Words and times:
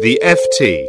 The 0.00 0.20
FT. 0.22 0.86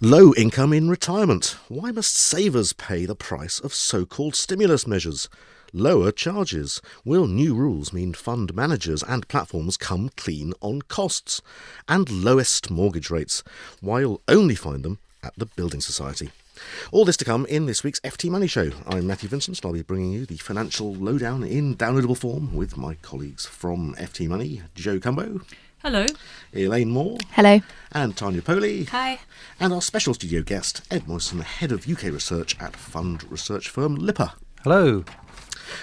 Low 0.00 0.32
income 0.32 0.72
in 0.72 0.88
retirement. 0.88 1.58
Why 1.68 1.90
must 1.90 2.14
savers 2.14 2.72
pay 2.72 3.04
the 3.04 3.14
price 3.14 3.60
of 3.60 3.74
so 3.74 4.06
called 4.06 4.34
stimulus 4.34 4.86
measures? 4.86 5.28
Lower 5.74 6.10
charges. 6.10 6.80
Will 7.04 7.26
new 7.26 7.54
rules 7.54 7.92
mean 7.92 8.14
fund 8.14 8.54
managers 8.54 9.02
and 9.02 9.28
platforms 9.28 9.76
come 9.76 10.08
clean 10.16 10.54
on 10.62 10.80
costs? 10.80 11.42
And 11.86 12.24
lowest 12.24 12.70
mortgage 12.70 13.10
rates. 13.10 13.42
Why 13.82 14.00
you'll 14.00 14.22
only 14.26 14.54
find 14.54 14.82
them 14.82 14.98
at 15.22 15.34
the 15.36 15.44
Building 15.44 15.82
Society. 15.82 16.30
All 16.92 17.04
this 17.04 17.18
to 17.18 17.26
come 17.26 17.44
in 17.44 17.66
this 17.66 17.84
week's 17.84 18.00
FT 18.00 18.30
Money 18.30 18.46
Show. 18.46 18.70
I'm 18.86 19.06
Matthew 19.06 19.28
Vincent, 19.28 19.58
and 19.58 19.66
I'll 19.66 19.74
be 19.74 19.82
bringing 19.82 20.12
you 20.12 20.24
the 20.24 20.38
financial 20.38 20.94
lowdown 20.94 21.44
in 21.44 21.76
downloadable 21.76 22.16
form 22.16 22.56
with 22.56 22.78
my 22.78 22.94
colleagues 22.94 23.44
from 23.44 23.94
FT 23.96 24.28
Money, 24.28 24.62
Joe 24.74 24.98
Cumbo. 24.98 25.42
Hello. 25.82 26.06
Elaine 26.52 26.90
Moore. 26.90 27.18
Hello. 27.30 27.60
And 27.92 28.16
Tanya 28.16 28.42
Powley. 28.42 28.88
Hi. 28.88 29.20
And 29.60 29.72
our 29.72 29.80
special 29.80 30.12
studio 30.12 30.42
guest, 30.42 30.82
Ed 30.90 31.02
Moisson, 31.06 31.40
Head 31.40 31.70
of 31.70 31.88
UK 31.88 32.04
Research 32.12 32.60
at 32.60 32.74
fund 32.74 33.30
research 33.30 33.68
firm 33.68 33.94
Lipper. 33.94 34.32
Hello. 34.64 35.04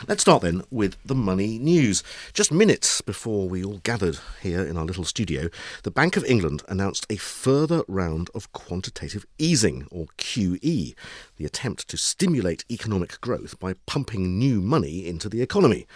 Let's 0.06 0.22
start 0.22 0.42
then 0.42 0.64
with 0.70 0.98
the 1.06 1.16
money 1.16 1.58
news. 1.60 2.04
Just 2.34 2.52
minutes 2.52 3.00
before 3.00 3.48
we 3.48 3.64
all 3.64 3.80
gathered 3.84 4.20
here 4.42 4.66
in 4.66 4.76
our 4.76 4.84
little 4.84 5.06
studio, 5.06 5.48
the 5.84 5.92
Bank 5.92 6.18
of 6.18 6.26
England 6.26 6.62
announced 6.68 7.06
a 7.10 7.16
further 7.16 7.84
round 7.88 8.30
of 8.36 8.52
quantitative 8.52 9.26
easing, 9.38 9.88
or 9.92 10.08
QE, 10.18 10.94
the 11.38 11.46
attempt 11.46 11.88
to 11.88 11.96
stimulate 11.96 12.66
economic 12.70 13.22
growth 13.22 13.58
by 13.62 13.76
pumping 13.86 14.38
new 14.38 14.60
money 14.60 15.08
into 15.08 15.30
the 15.30 15.42
economy. 15.42 15.88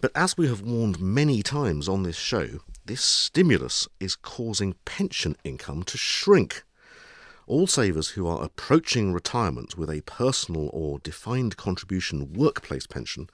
But 0.00 0.12
as 0.14 0.38
we 0.38 0.48
have 0.48 0.62
warned 0.62 0.98
many 0.98 1.42
times 1.42 1.86
on 1.88 2.04
this 2.04 2.16
show, 2.16 2.60
this 2.86 3.02
stimulus 3.02 3.86
is 3.98 4.16
causing 4.16 4.74
pension 4.86 5.36
income 5.44 5.82
to 5.84 5.98
shrink. 5.98 6.64
All 7.46 7.66
savers 7.66 8.10
who 8.10 8.26
are 8.26 8.42
approaching 8.42 9.12
retirement 9.12 9.76
with 9.76 9.90
a 9.90 10.00
personal 10.02 10.70
or 10.72 11.00
defined 11.00 11.58
contribution 11.58 12.32
workplace 12.32 12.86
pension 12.86 13.28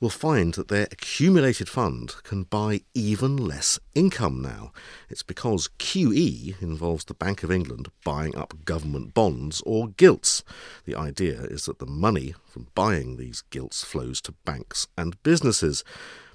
will 0.00 0.10
find 0.10 0.54
that 0.54 0.68
their 0.68 0.88
accumulated 0.90 1.68
fund 1.68 2.14
can 2.22 2.44
buy 2.44 2.80
even 2.94 3.36
less 3.36 3.78
income 3.94 4.40
now. 4.40 4.72
It's 5.10 5.22
because 5.22 5.68
QE 5.78 6.60
involves 6.62 7.04
the 7.04 7.14
Bank 7.14 7.42
of 7.42 7.52
England 7.52 7.90
buying 8.02 8.34
up 8.34 8.64
government 8.64 9.12
bonds 9.12 9.62
or 9.66 9.88
gilts. 9.88 10.42
The 10.86 10.96
idea 10.96 11.42
is 11.42 11.66
that 11.66 11.78
the 11.80 11.86
money 11.86 12.34
from 12.46 12.68
buying 12.74 13.16
these 13.18 13.42
gilts 13.50 13.84
flows 13.84 14.22
to 14.22 14.32
banks 14.46 14.86
and 14.96 15.22
businesses. 15.22 15.84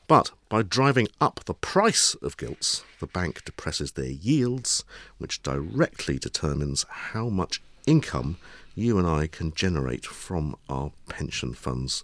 But 0.08 0.30
by 0.50 0.62
driving 0.62 1.08
up 1.20 1.44
the 1.46 1.56
price 1.56 2.14
of 2.22 2.38
gilts, 2.38 2.84
the 3.00 3.08
bank 3.08 3.44
depresses 3.44 3.94
their 3.94 4.06
yields, 4.06 4.84
which 5.18 5.42
directly 5.42 6.20
determines 6.20 6.86
how 6.88 7.30
much 7.30 7.64
income 7.88 8.38
you 8.76 9.00
and 9.00 9.08
I 9.08 9.26
can 9.26 9.54
generate 9.54 10.06
from 10.06 10.56
our 10.70 10.92
pension 11.10 11.56
funds. 11.56 12.04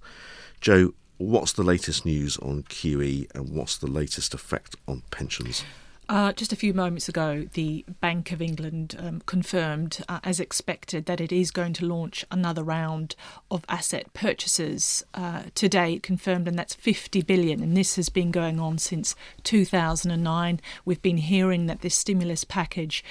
Joe, 0.62 0.94
what's 1.22 1.54
the 1.54 1.64
latest 1.64 2.06
news 2.06 2.38
on 2.38 2.64
QE 2.64 3.34
and 3.36 3.50
what's 3.50 3.78
the 3.78 3.88
latest 3.88 4.34
effect 4.34 4.76
on 4.88 5.04
pensions? 5.12 5.64
Uh, 6.10 6.34
just 6.34 6.52
a 6.52 6.58
few 6.58 6.74
moments 6.74 7.08
ago, 7.08 7.48
the 7.54 7.86
Bank 8.02 8.34
of 8.34 8.42
England 8.42 8.98
um, 9.00 9.22
confirmed, 9.28 10.04
uh, 10.10 10.20
as 10.26 10.42
expected, 10.42 11.06
that 11.06 11.22
it 11.22 11.32
is 11.32 11.52
going 11.52 11.72
to 11.72 11.86
launch 11.86 12.26
another 12.30 12.64
round 12.64 13.16
of 13.50 13.64
asset 13.70 14.12
purchases. 14.14 15.06
Uh, 15.14 15.44
today, 15.56 16.00
confirmed, 16.00 16.50
and 16.50 16.60
that's 16.60 16.74
50 16.74 17.22
billion. 17.22 17.64
And 17.64 17.78
this 17.78 17.96
has 17.96 18.10
been 18.10 18.32
going 18.32 18.60
on 18.60 18.78
since 18.78 19.16
2009. 19.44 20.60
We've 20.84 21.02
been 21.02 21.18
hearing 21.18 21.68
that 21.68 21.80
this 21.80 21.96
stimulus 21.96 22.44
package 22.44 23.06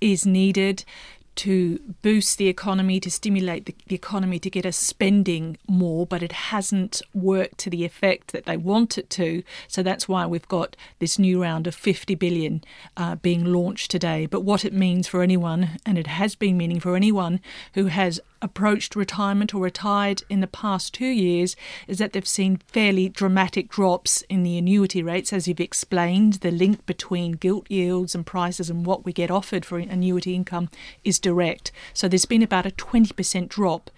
is 0.00 0.24
needed 0.24 0.84
to 1.36 1.78
boost 2.02 2.38
the 2.38 2.48
economy, 2.48 3.00
to 3.00 3.10
stimulate 3.10 3.66
the, 3.66 3.74
the, 3.86 3.94
economy, 3.94 4.38
to 4.38 4.50
get 4.50 4.66
us 4.66 4.76
spending 4.76 5.56
more, 5.66 6.06
but 6.06 6.22
it 6.22 6.32
hasn't 6.32 7.02
worked 7.12 7.58
to 7.58 7.70
the 7.70 7.84
effect 7.84 8.32
that 8.32 8.44
they 8.44 8.56
want 8.56 8.98
it 8.98 9.10
to. 9.10 9.42
So 9.68 9.82
that's 9.82 10.08
why 10.08 10.26
we've 10.26 10.48
got 10.48 10.76
this 10.98 11.18
new 11.18 11.42
round 11.42 11.66
of 11.66 11.74
50 11.74 12.14
billion 12.14 12.62
uh, 12.96 13.16
being 13.16 13.44
launched 13.44 13.90
today. 13.90 14.26
But 14.26 14.42
what 14.42 14.64
it 14.64 14.72
means 14.72 15.08
for 15.08 15.22
anyone, 15.22 15.70
and 15.84 15.98
it 15.98 16.06
has 16.06 16.34
been 16.34 16.56
meaning 16.56 16.80
for 16.80 16.96
anyone 16.96 17.40
who 17.74 17.86
has 17.86 18.20
approached 18.44 18.94
retirement 18.94 19.54
or 19.54 19.62
retired 19.62 20.22
in 20.28 20.40
the 20.40 20.46
past 20.46 20.92
two 20.92 21.06
years 21.06 21.56
is 21.88 21.96
that 21.98 22.12
they've 22.12 22.28
seen 22.28 22.58
fairly 22.68 23.08
dramatic 23.08 23.70
drops 23.70 24.20
in 24.28 24.42
the 24.42 24.58
annuity 24.58 25.02
rates, 25.02 25.32
as 25.32 25.48
you've 25.48 25.58
explained. 25.58 26.34
The 26.34 26.50
link 26.50 26.84
between 26.84 27.32
gilt 27.32 27.68
yields 27.70 28.14
and 28.14 28.26
prices 28.26 28.68
and 28.68 28.84
what 28.84 29.04
we 29.06 29.14
get 29.14 29.30
offered 29.30 29.64
for 29.64 29.78
annuity 29.78 30.34
income 30.34 30.68
is 31.02 31.18
direct. 31.18 31.72
So 31.94 32.06
there's 32.06 32.26
been 32.26 32.42
about 32.42 32.66
a 32.66 32.70
20% 32.70 33.48
drop 33.48 33.90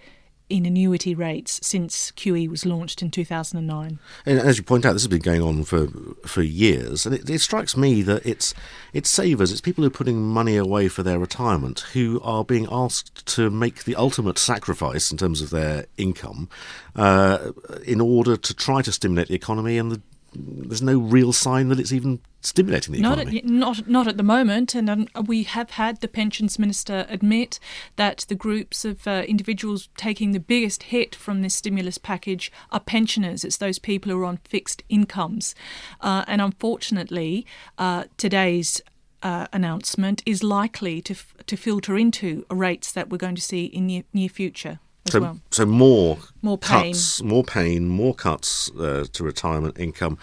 in 0.49 0.65
annuity 0.65 1.13
rates 1.13 1.59
since 1.61 2.11
QE 2.11 2.49
was 2.49 2.65
launched 2.65 3.01
in 3.01 3.11
2009. 3.11 3.99
And 4.25 4.39
as 4.39 4.57
you 4.57 4.63
point 4.63 4.85
out, 4.85 4.93
this 4.93 5.01
has 5.01 5.07
been 5.07 5.19
going 5.19 5.41
on 5.41 5.63
for 5.63 5.87
for 6.25 6.41
years, 6.41 7.05
and 7.05 7.15
it, 7.15 7.29
it, 7.29 7.39
strikes 7.39 7.75
me 7.75 8.01
that 8.03 8.25
it's 8.25 8.53
it's 8.93 9.09
savers, 9.09 9.51
it's 9.51 9.61
people 9.61 9.83
who 9.83 9.87
are 9.87 9.91
putting 9.91 10.21
money 10.21 10.55
away 10.55 10.87
for 10.87 11.03
their 11.03 11.19
retirement 11.19 11.81
who 11.93 12.21
are 12.23 12.43
being 12.43 12.67
asked 12.71 13.25
to 13.25 13.49
make 13.49 13.83
the 13.83 13.95
ultimate 13.95 14.37
sacrifice 14.37 15.11
in 15.11 15.17
terms 15.17 15.41
of 15.41 15.49
their 15.49 15.85
income 15.97 16.49
uh, 16.95 17.51
in 17.85 17.99
order 17.99 18.37
to 18.37 18.53
try 18.53 18.81
to 18.81 18.91
stimulate 18.91 19.27
the 19.27 19.35
economy, 19.35 19.77
and 19.77 19.91
the 19.91 20.01
there's 20.37 20.81
no 20.81 20.97
real 20.99 21.33
sign 21.33 21.69
that 21.69 21.79
it's 21.79 21.91
even 21.91 22.19
stimulating 22.41 22.93
the 22.93 23.01
not 23.01 23.19
economy. 23.19 23.39
At, 23.39 23.45
not, 23.45 23.87
not 23.87 24.07
at 24.07 24.17
the 24.17 24.23
moment, 24.23 24.75
and 24.75 24.89
um, 24.89 25.07
we 25.25 25.43
have 25.43 25.71
had 25.71 26.01
the 26.01 26.07
pensions 26.07 26.59
minister 26.59 27.05
admit 27.09 27.59
that 27.95 28.25
the 28.29 28.35
groups 28.35 28.85
of 28.85 29.07
uh, 29.07 29.23
individuals 29.27 29.89
taking 29.97 30.31
the 30.31 30.39
biggest 30.39 30.83
hit 30.83 31.15
from 31.15 31.41
this 31.41 31.55
stimulus 31.55 31.97
package 31.97 32.51
are 32.71 32.79
pensioners. 32.79 33.43
It's 33.43 33.57
those 33.57 33.79
people 33.79 34.11
who 34.11 34.21
are 34.21 34.25
on 34.25 34.37
fixed 34.37 34.83
incomes, 34.89 35.55
uh, 36.01 36.23
and 36.27 36.41
unfortunately, 36.41 37.45
uh, 37.77 38.05
today's 38.17 38.81
uh, 39.23 39.47
announcement 39.51 40.21
is 40.25 40.43
likely 40.43 41.01
to 41.01 41.13
f- 41.13 41.33
to 41.47 41.57
filter 41.57 41.97
into 41.97 42.45
rates 42.51 42.91
that 42.91 43.09
we're 43.09 43.17
going 43.17 43.35
to 43.35 43.41
see 43.41 43.65
in 43.65 43.87
the 43.87 44.05
near 44.13 44.29
future 44.29 44.79
so, 45.09 45.21
well. 45.21 45.39
So 45.51 45.65
more, 45.65 46.17
more 46.41 46.57
pain. 46.57 46.93
cuts, 46.93 47.21
more 47.21 47.43
pain, 47.43 47.87
more 47.87 48.13
cuts 48.13 48.71
uh, 48.79 49.05
to 49.11 49.23
retirement 49.23 49.79
income. 49.79 50.17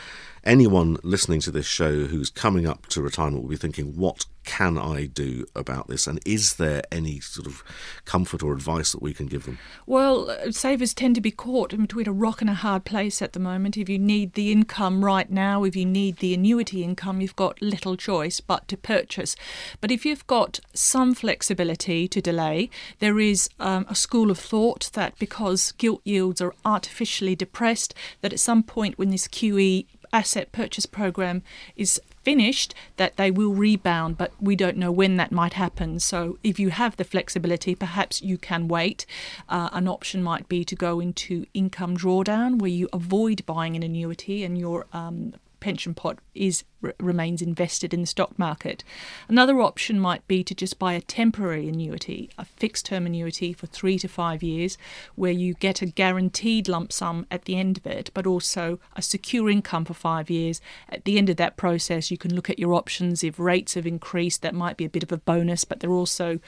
Anyone 0.45 0.99
listening 1.03 1.41
to 1.41 1.51
this 1.51 1.65
show 1.65 2.05
who's 2.05 2.29
coming 2.29 2.67
up 2.67 2.87
to 2.89 3.01
retirement 3.01 3.43
will 3.43 3.51
be 3.51 3.57
thinking, 3.57 3.97
what 3.97 4.27
can 4.45 4.77
I 4.77 5.07
do 5.07 5.47
about 5.57 5.89
this? 5.89 6.07
And 6.07 6.21
is 6.27 6.57
there 6.57 6.83
any 6.93 7.19
sort 7.21 7.47
of 7.47 7.65
comfort 8.05 8.43
or 8.43 8.53
advice 8.53 8.93
that 8.93 9.01
we 9.01 9.15
can 9.15 9.27
give 9.27 9.45
them? 9.45 9.59
Well, 9.87 10.31
uh, 10.31 10.53
savers 10.53 10.93
tend 10.93 11.15
to 11.15 11.23
be 11.23 11.31
caught 11.31 11.73
in 11.73 11.81
between 11.81 12.07
a 12.07 12.13
rock 12.13 12.43
and 12.43 12.51
a 12.51 12.55
hard 12.55 12.85
place 12.85 13.23
at 13.23 13.33
the 13.33 13.41
moment. 13.41 13.79
If 13.79 13.89
you 13.89 13.99
need 13.99 14.35
the 14.35 14.53
income 14.53 15.05
right 15.05 15.31
now, 15.31 15.65
if 15.65 15.75
you 15.75 15.87
need 15.87 16.19
the 16.19 16.35
annuity 16.35 16.85
income, 16.85 17.23
you've 17.23 17.37
got 17.37 17.63
little 17.63 17.97
choice 17.97 18.41
but 18.41 18.69
to 18.69 18.77
purchase. 18.77 19.37
But 19.81 19.91
if 19.91 20.05
you've 20.05 20.27
got 20.27 20.61
some 20.75 21.15
flexibility 21.15 22.07
to 22.09 22.21
delay, 22.21 22.69
there 22.99 23.19
is 23.19 23.49
um, 23.59 23.87
a 23.89 23.95
school 23.95 24.31
of 24.31 24.39
thought 24.39 24.91
that 24.93 25.19
because 25.19 25.73
gilt 25.73 26.03
yields 26.05 26.43
are 26.43 26.55
artificially 26.67 27.35
depressed, 27.35 27.95
that 28.21 28.35
at 28.35 28.41
some 28.41 28.63
point 28.63 28.99
when 28.99 29.09
this 29.09 29.27
QE 29.27 29.87
asset 30.15 30.53
purchase 30.53 30.87
program 30.87 31.43
is 31.77 32.01
finished 32.23 32.75
that 32.97 33.17
they 33.17 33.31
will 33.31 33.53
rebound, 33.53 34.17
but 34.17 34.33
we 34.41 34.57
don't 34.57 34.79
know 34.79 34.91
when 34.91 35.17
that 35.17 35.31
might 35.31 35.55
happen. 35.55 35.99
So, 35.99 36.39
if 36.43 36.59
you 36.59 36.71
have 36.71 36.97
the 36.97 37.05
flexibility, 37.05 37.75
perhaps 37.75 38.23
you 38.23 38.39
can 38.39 38.69
wait. 38.69 39.05
Uh, 39.49 39.69
an 39.73 39.87
option 39.89 40.23
might 40.23 40.49
be 40.49 40.65
to 40.65 40.75
go 40.75 41.01
into 41.01 41.45
income 41.53 41.97
drawdown, 41.97 42.59
where 42.59 42.71
you 42.71 42.89
avoid 42.93 43.45
buying 43.45 43.77
an 43.77 43.83
annuity 43.83 44.45
and 44.45 44.57
your 44.57 44.87
um, 44.93 45.35
pension 45.65 45.95
pot 45.95 46.19
is 46.35 46.63
remains 47.01 47.41
invested 47.41 47.95
in 47.95 48.03
the 48.03 48.07
stock 48.07 48.39
market. 48.39 48.85
Another 49.31 49.63
option 49.63 49.99
might 49.99 50.29
be 50.29 50.45
to 50.45 50.55
just 50.55 50.79
buy 50.79 50.93
a 50.93 51.01
temporary 51.01 51.67
annuity, 51.67 52.29
a 52.37 52.45
fixed 52.45 52.85
term 52.85 53.07
annuity 53.07 53.55
for 53.55 53.67
3 53.67 53.99
to 54.01 54.07
5 54.07 54.43
years 54.43 54.77
where 55.15 55.33
you 55.33 55.55
get 55.55 55.81
a 55.81 55.87
guaranteed 55.87 56.69
lump 56.69 56.93
sum 56.93 57.27
at 57.31 57.47
the 57.47 57.57
end 57.57 57.79
of 57.79 57.87
it 57.87 58.11
but 58.13 58.27
also 58.27 58.79
a 58.95 59.01
secure 59.01 59.49
income 59.49 59.87
for 59.87 59.95
5 59.95 60.29
years. 60.29 60.61
At 60.91 61.07
the 61.07 61.17
end 61.17 61.31
of 61.31 61.39
that 61.39 61.57
process 61.57 62.11
you 62.11 62.19
can 62.19 62.35
look 62.35 62.51
at 62.51 62.59
your 62.59 62.75
options 62.75 63.25
if 63.25 63.39
rates 63.39 63.73
have 63.73 63.87
increased 63.87 64.43
that 64.43 64.55
might 64.55 64.77
be 64.77 64.85
a 64.85 64.91
bit 64.91 65.03
of 65.03 65.13
a 65.13 65.17
bonus 65.17 65.65
but 65.65 65.81
there 65.81 65.89
are 65.89 65.97
also 65.97 66.41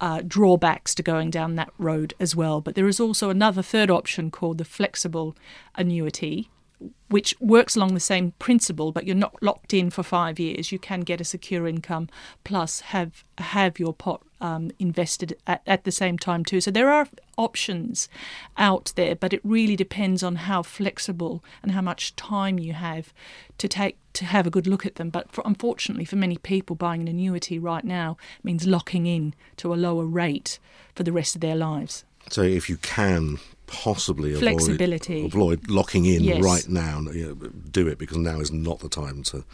uh, 0.00 0.22
drawbacks 0.26 0.94
to 0.94 1.02
going 1.02 1.30
down 1.30 1.56
that 1.56 1.72
road 1.78 2.14
as 2.20 2.36
well. 2.36 2.60
But 2.60 2.76
there 2.76 2.88
is 2.88 3.00
also 3.00 3.30
another 3.30 3.62
third 3.62 3.90
option 3.90 4.30
called 4.30 4.58
the 4.58 4.64
flexible 4.64 5.36
annuity, 5.74 6.50
which 7.08 7.34
works 7.40 7.76
along 7.76 7.94
the 7.94 8.00
same 8.00 8.32
principle, 8.38 8.92
but 8.92 9.06
you're 9.06 9.14
not 9.14 9.42
locked 9.42 9.74
in 9.74 9.90
for 9.90 10.02
five 10.02 10.38
years. 10.38 10.72
You 10.72 10.78
can 10.78 11.00
get 11.00 11.20
a 11.20 11.24
secure 11.24 11.66
income 11.66 12.08
plus 12.44 12.80
have 12.80 13.24
have 13.38 13.78
your 13.78 13.92
pot 13.92 14.22
um, 14.40 14.70
invested 14.78 15.36
at, 15.46 15.62
at 15.66 15.84
the 15.84 15.92
same 15.92 16.18
time 16.18 16.44
too. 16.44 16.60
So 16.60 16.70
there 16.70 16.90
are 16.90 17.06
options 17.38 18.08
out 18.56 18.92
there, 18.96 19.14
but 19.14 19.32
it 19.32 19.40
really 19.44 19.76
depends 19.76 20.22
on 20.22 20.36
how 20.36 20.62
flexible 20.62 21.44
and 21.62 21.72
how 21.72 21.80
much 21.80 22.16
time 22.16 22.58
you 22.58 22.72
have 22.72 23.12
to 23.58 23.68
take 23.68 23.96
to 24.14 24.24
have 24.24 24.46
a 24.46 24.50
good 24.50 24.66
look 24.66 24.84
at 24.84 24.96
them. 24.96 25.10
But 25.10 25.30
for, 25.30 25.42
unfortunately, 25.44 26.04
for 26.04 26.16
many 26.16 26.36
people, 26.36 26.76
buying 26.76 27.02
an 27.02 27.08
annuity 27.08 27.58
right 27.58 27.84
now 27.84 28.16
means 28.42 28.66
locking 28.66 29.06
in 29.06 29.34
to 29.58 29.72
a 29.72 29.76
lower 29.76 30.04
rate 30.04 30.58
for 30.94 31.04
the 31.04 31.12
rest 31.12 31.34
of 31.34 31.40
their 31.40 31.56
lives. 31.56 32.04
So 32.30 32.42
if 32.42 32.68
you 32.68 32.76
can 32.78 33.38
possibly 33.72 34.34
Flexibility. 34.34 35.24
avoid, 35.24 35.58
avoid 35.58 35.70
locking 35.70 36.04
in 36.04 36.22
Yes. 36.22 36.44
right 36.44 36.68
now, 36.68 37.00
you 37.12 37.26
know, 37.28 37.34
do 37.70 37.88
it 37.88 37.98
because 37.98 38.18
now 38.18 38.38
is 38.40 38.52
not 38.52 38.80
the 38.80 38.88
time 38.88 39.22
to 39.24 39.44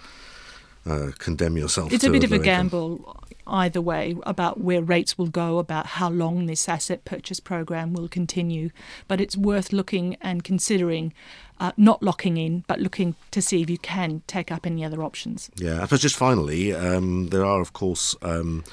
uh, 0.86 1.10
condemn 1.18 1.56
yourself. 1.56 1.92
It's 1.92 2.04
to 2.04 2.10
a 2.10 2.12
bit 2.12 2.24
of 2.24 2.32
a 2.32 2.38
gamble 2.38 3.16
either 3.46 3.80
way 3.80 4.16
about 4.24 4.60
where 4.60 4.82
rates 4.82 5.16
will 5.16 5.28
go, 5.28 5.58
about 5.58 5.86
how 5.86 6.10
long 6.10 6.46
this 6.46 6.68
asset 6.68 7.04
purchase 7.04 7.40
program 7.40 7.92
will 7.92 8.08
continue. 8.08 8.70
But 9.06 9.20
it's 9.20 9.36
worth 9.36 9.72
looking 9.72 10.16
and 10.20 10.44
considering 10.44 11.12
uh, 11.60 11.72
not 11.76 12.02
locking 12.02 12.36
in, 12.36 12.64
but 12.68 12.80
looking 12.80 13.16
to 13.30 13.42
see 13.42 13.62
if 13.62 13.70
you 13.70 13.78
can 13.78 14.22
take 14.26 14.52
up 14.52 14.66
any 14.66 14.84
other 14.84 15.02
options. 15.02 15.50
Yeah, 15.56 15.78
I 15.78 15.82
suppose 15.84 16.00
just 16.02 16.16
finally, 16.16 16.74
um, 16.74 17.28
there 17.28 17.44
are 17.44 17.60
of 17.60 17.72
course 17.72 18.14
um, 18.22 18.64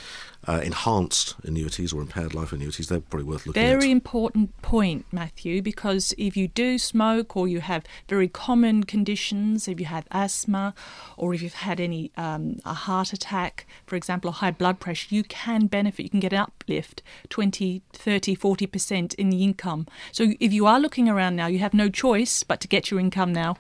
uh, 0.48 0.62
enhanced 0.64 1.36
annuities 1.44 1.92
or 1.92 2.02
impaired 2.02 2.34
life 2.34 2.52
annuities. 2.52 2.88
They're 2.88 3.00
probably 3.00 3.28
worth 3.28 3.48
looking 3.48 3.62
Very 3.62 3.86
at. 3.86 3.92
important 3.92 4.62
point, 4.62 5.06
Matthew, 5.12 5.62
because 5.62 6.14
if 6.18 6.38
you 6.38 6.48
do 6.48 6.78
smoke 6.78 7.36
or 7.36 7.48
you 7.48 7.62
have 7.62 7.84
very 8.08 8.28
common 8.28 8.84
conditions, 8.84 9.68
if 9.68 9.80
you 9.80 9.88
have 9.88 10.06
asthma 10.12 10.74
or 11.18 11.34
if 11.34 11.42
you've 11.42 11.54
had 11.54 11.80
any 11.80 12.12
um, 12.16 12.60
a 12.66 12.74
heart 12.74 13.12
attack, 13.12 13.66
for 13.88 13.96
example, 13.96 14.30
or 14.30 14.34
high 14.34 14.52
blood 14.52 14.80
pressure, 14.80 15.14
you 15.14 15.24
can 15.24 15.68
benefit. 15.68 16.04
You 16.04 16.10
can 16.10 16.20
get 16.20 16.34
an 16.34 16.40
uplift 16.40 17.02
20, 17.30 17.82
30, 17.94 18.36
40% 18.36 19.16
in 19.16 19.30
the 19.30 19.44
income. 19.44 19.88
So 20.12 20.34
if 20.40 20.54
you 20.54 20.68
are 20.68 20.80
looking 20.80 21.10
around 21.10 21.36
now, 21.36 21.48
you 21.48 21.60
have 21.60 21.74
no 21.74 21.90
choice 21.90 22.44
but 22.44 22.62
to 22.62 22.68
get 22.68 22.92
your 22.92 23.00
income 23.00 23.34
now. 23.34 23.58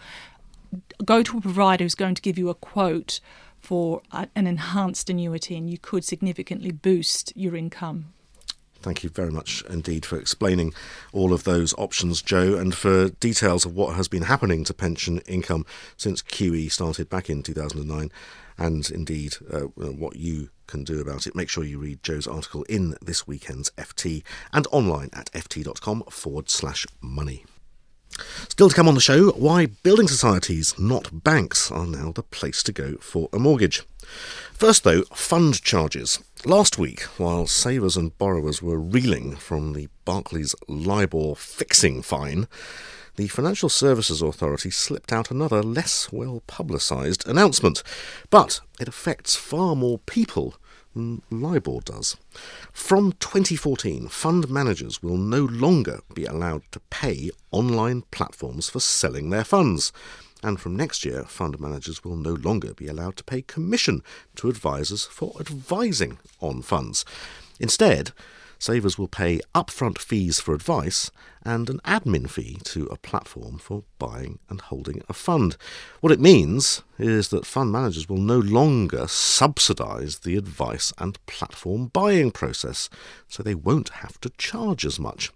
Go 1.04 1.24
to 1.24 1.38
a 1.38 1.42
provider 1.42 1.84
who's 1.84 1.96
going 1.96 2.16
to 2.16 2.22
give 2.22 2.38
you 2.38 2.50
a 2.50 2.54
quote 2.56 3.20
for 3.66 4.02
an 4.12 4.48
enhanced 4.48 5.10
annuity 5.10 5.58
and 5.58 5.70
you 5.70 5.80
could 5.80 6.06
significantly 6.06 6.72
boost 6.72 7.36
your 7.36 7.56
income. 7.56 8.14
Thank 8.86 9.04
you 9.04 9.10
very 9.10 9.32
much 9.32 9.64
indeed 9.68 10.06
for 10.06 10.20
explaining 10.20 10.72
all 11.12 11.34
of 11.34 11.44
those 11.44 11.74
options, 11.74 12.22
Joe, 12.22 12.54
and 12.54 12.76
for 12.76 13.10
details 13.10 13.66
of 13.66 13.76
what 13.76 13.96
has 13.96 14.08
been 14.08 14.22
happening 14.24 14.64
to 14.66 14.76
pension 14.76 15.18
income 15.22 15.66
since 15.98 16.22
QE 16.22 16.72
started 16.72 17.10
back 17.10 17.28
in 17.28 17.42
2009, 17.42 18.12
and 18.60 18.90
indeed 18.92 19.38
uh, 19.52 19.62
what 19.62 20.18
you 20.18 20.50
can 20.68 20.84
do 20.84 21.02
about 21.02 21.26
it. 21.26 21.36
Make 21.36 21.50
sure 21.50 21.64
you 21.64 21.80
read 21.80 22.04
Joe's 22.04 22.28
article 22.28 22.62
in 22.70 22.96
this 23.02 23.26
weekend's 23.26 23.72
FT 23.72 24.22
and 24.54 24.68
online 24.72 25.10
at 25.14 25.32
ft.com 25.32 26.04
forward 26.04 26.52
slash 26.52 26.86
money. 27.02 27.44
Still 28.50 28.70
to 28.70 28.76
come 28.76 28.88
on 28.88 28.96
the 28.96 29.02
show, 29.02 29.32
why 29.32 29.66
building 29.66 30.08
societies, 30.08 30.74
not 30.80 31.24
banks, 31.24 31.72
are 31.72 31.86
now 31.86 32.12
the 32.12 32.24
place 32.24 32.64
to 32.64 32.72
go 32.72 32.96
for 32.98 33.30
a 33.34 33.40
mortgage. 33.40 33.84
First, 34.54 34.84
though, 34.84 35.02
fund 35.14 35.62
charges. 35.62 36.20
Last 36.46 36.78
week, 36.78 37.02
while 37.18 37.48
savers 37.48 37.98
and 37.98 38.18
borrowers 38.18 38.62
were 38.62 38.80
reeling 38.80 39.36
from 39.36 39.74
the 39.74 39.90
Barclays 40.06 40.56
LIBOR 40.68 41.36
fixing 41.36 42.02
fine, 42.02 42.48
the 43.18 43.28
Financial 43.28 43.70
Services 43.70 44.22
Authority 44.22 44.70
slipped 44.70 45.12
out 45.12 45.32
another 45.32 45.64
less 45.64 46.12
well 46.12 46.44
publicised 46.48 47.28
announcement. 47.28 47.82
But 48.30 48.62
it 48.80 48.88
affects 48.88 49.36
far 49.36 49.76
more 49.76 50.00
people 50.00 50.56
LIBOR 50.96 51.82
does. 51.82 52.16
From 52.72 53.12
2014, 53.14 54.08
fund 54.08 54.50
managers 54.50 55.04
will 55.04 55.18
no 55.18 55.44
longer 55.44 56.00
be 56.14 56.26
allowed 56.26 56.64
to 56.72 56.80
pay 56.90 57.32
online 57.52 58.04
platforms 58.12 58.70
for 58.70 58.80
selling 58.80 59.30
their 59.30 59.44
funds. 59.44 59.92
And 60.42 60.60
from 60.60 60.76
next 60.76 61.04
year, 61.04 61.24
fund 61.24 61.60
managers 61.60 62.04
will 62.04 62.16
no 62.16 62.34
longer 62.34 62.74
be 62.74 62.88
allowed 62.88 63.18
to 63.18 63.24
pay 63.24 63.42
commission 63.42 64.04
to 64.36 64.50
advisors 64.50 65.06
for 65.06 65.34
advising 65.40 66.20
on 66.40 66.62
funds. 66.62 67.04
Instead, 67.60 68.12
savers 68.66 68.98
will 68.98 69.08
pay 69.08 69.40
upfront 69.54 70.00
fees 70.00 70.40
for 70.40 70.56
advice 70.56 71.12
and 71.44 71.70
an 71.70 71.80
admin 71.86 72.28
fee 72.28 72.58
to 72.64 72.88
a 72.88 72.98
platform 72.98 73.60
for 73.60 73.84
buying 74.00 74.40
and 74.50 74.60
holding 74.60 75.04
a 75.08 75.14
fund. 75.14 75.56
What 76.02 76.12
it 76.12 76.20
means 76.20 76.82
is 76.98 77.30
that 77.30 77.46
fund 77.46 77.72
managers 77.72 78.10
will 78.10 78.18
no 78.18 78.40
longer 78.40 79.08
subsidise 79.08 80.18
the 80.20 80.36
advice 80.36 80.92
and 80.98 81.24
platform 81.28 81.92
buying 81.94 82.32
process, 82.32 82.90
so 83.28 83.44
they 83.44 83.54
won't 83.54 83.90
have 83.90 84.20
to 84.22 84.32
charge 84.32 84.84
as 84.84 85.00
much. 85.00 85.32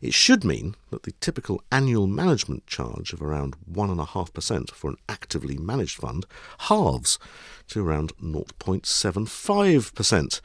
It 0.00 0.12
should 0.12 0.42
mean 0.42 0.74
that 0.90 1.04
the 1.04 1.12
typical 1.20 1.62
annual 1.70 2.08
management 2.08 2.66
charge 2.66 3.12
of 3.12 3.22
around 3.22 3.54
1.5% 3.70 4.72
for 4.72 4.90
an 4.90 4.96
actively 5.08 5.56
managed 5.56 5.98
fund 5.98 6.26
halves 6.58 7.20
to 7.68 7.86
around 7.86 8.16
0.75%. 8.16 10.40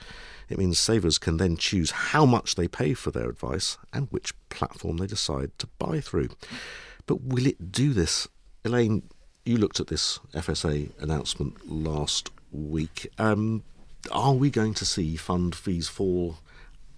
It 0.50 0.58
means 0.58 0.80
savers 0.80 1.18
can 1.18 1.38
then 1.38 1.58
choose 1.58 1.92
how 1.92 2.26
much 2.26 2.56
they 2.56 2.68
pay 2.68 2.94
for 2.94 3.12
their 3.12 3.30
advice 3.30 3.78
and 3.92 4.08
which 4.12 4.34
platform 4.50 4.98
they 4.98 5.08
decide 5.08 5.52
to 5.60 5.68
buy 5.78 6.00
through. 6.00 6.30
But 7.06 7.22
will 7.22 7.46
it 7.46 7.72
do 7.72 7.94
this? 7.94 8.28
Elaine, 8.64 9.04
you 9.46 9.58
looked 9.58 9.80
at 9.80 9.88
this 9.88 10.20
FSA 10.34 10.92
announcement 11.02 11.70
last 11.70 12.32
week. 12.52 13.08
Um, 13.18 13.64
are 14.12 14.34
we 14.34 14.50
going 14.50 14.74
to 14.76 14.86
see 14.86 15.16
fund 15.16 15.56
fees 15.56 15.88
fall 15.88 16.38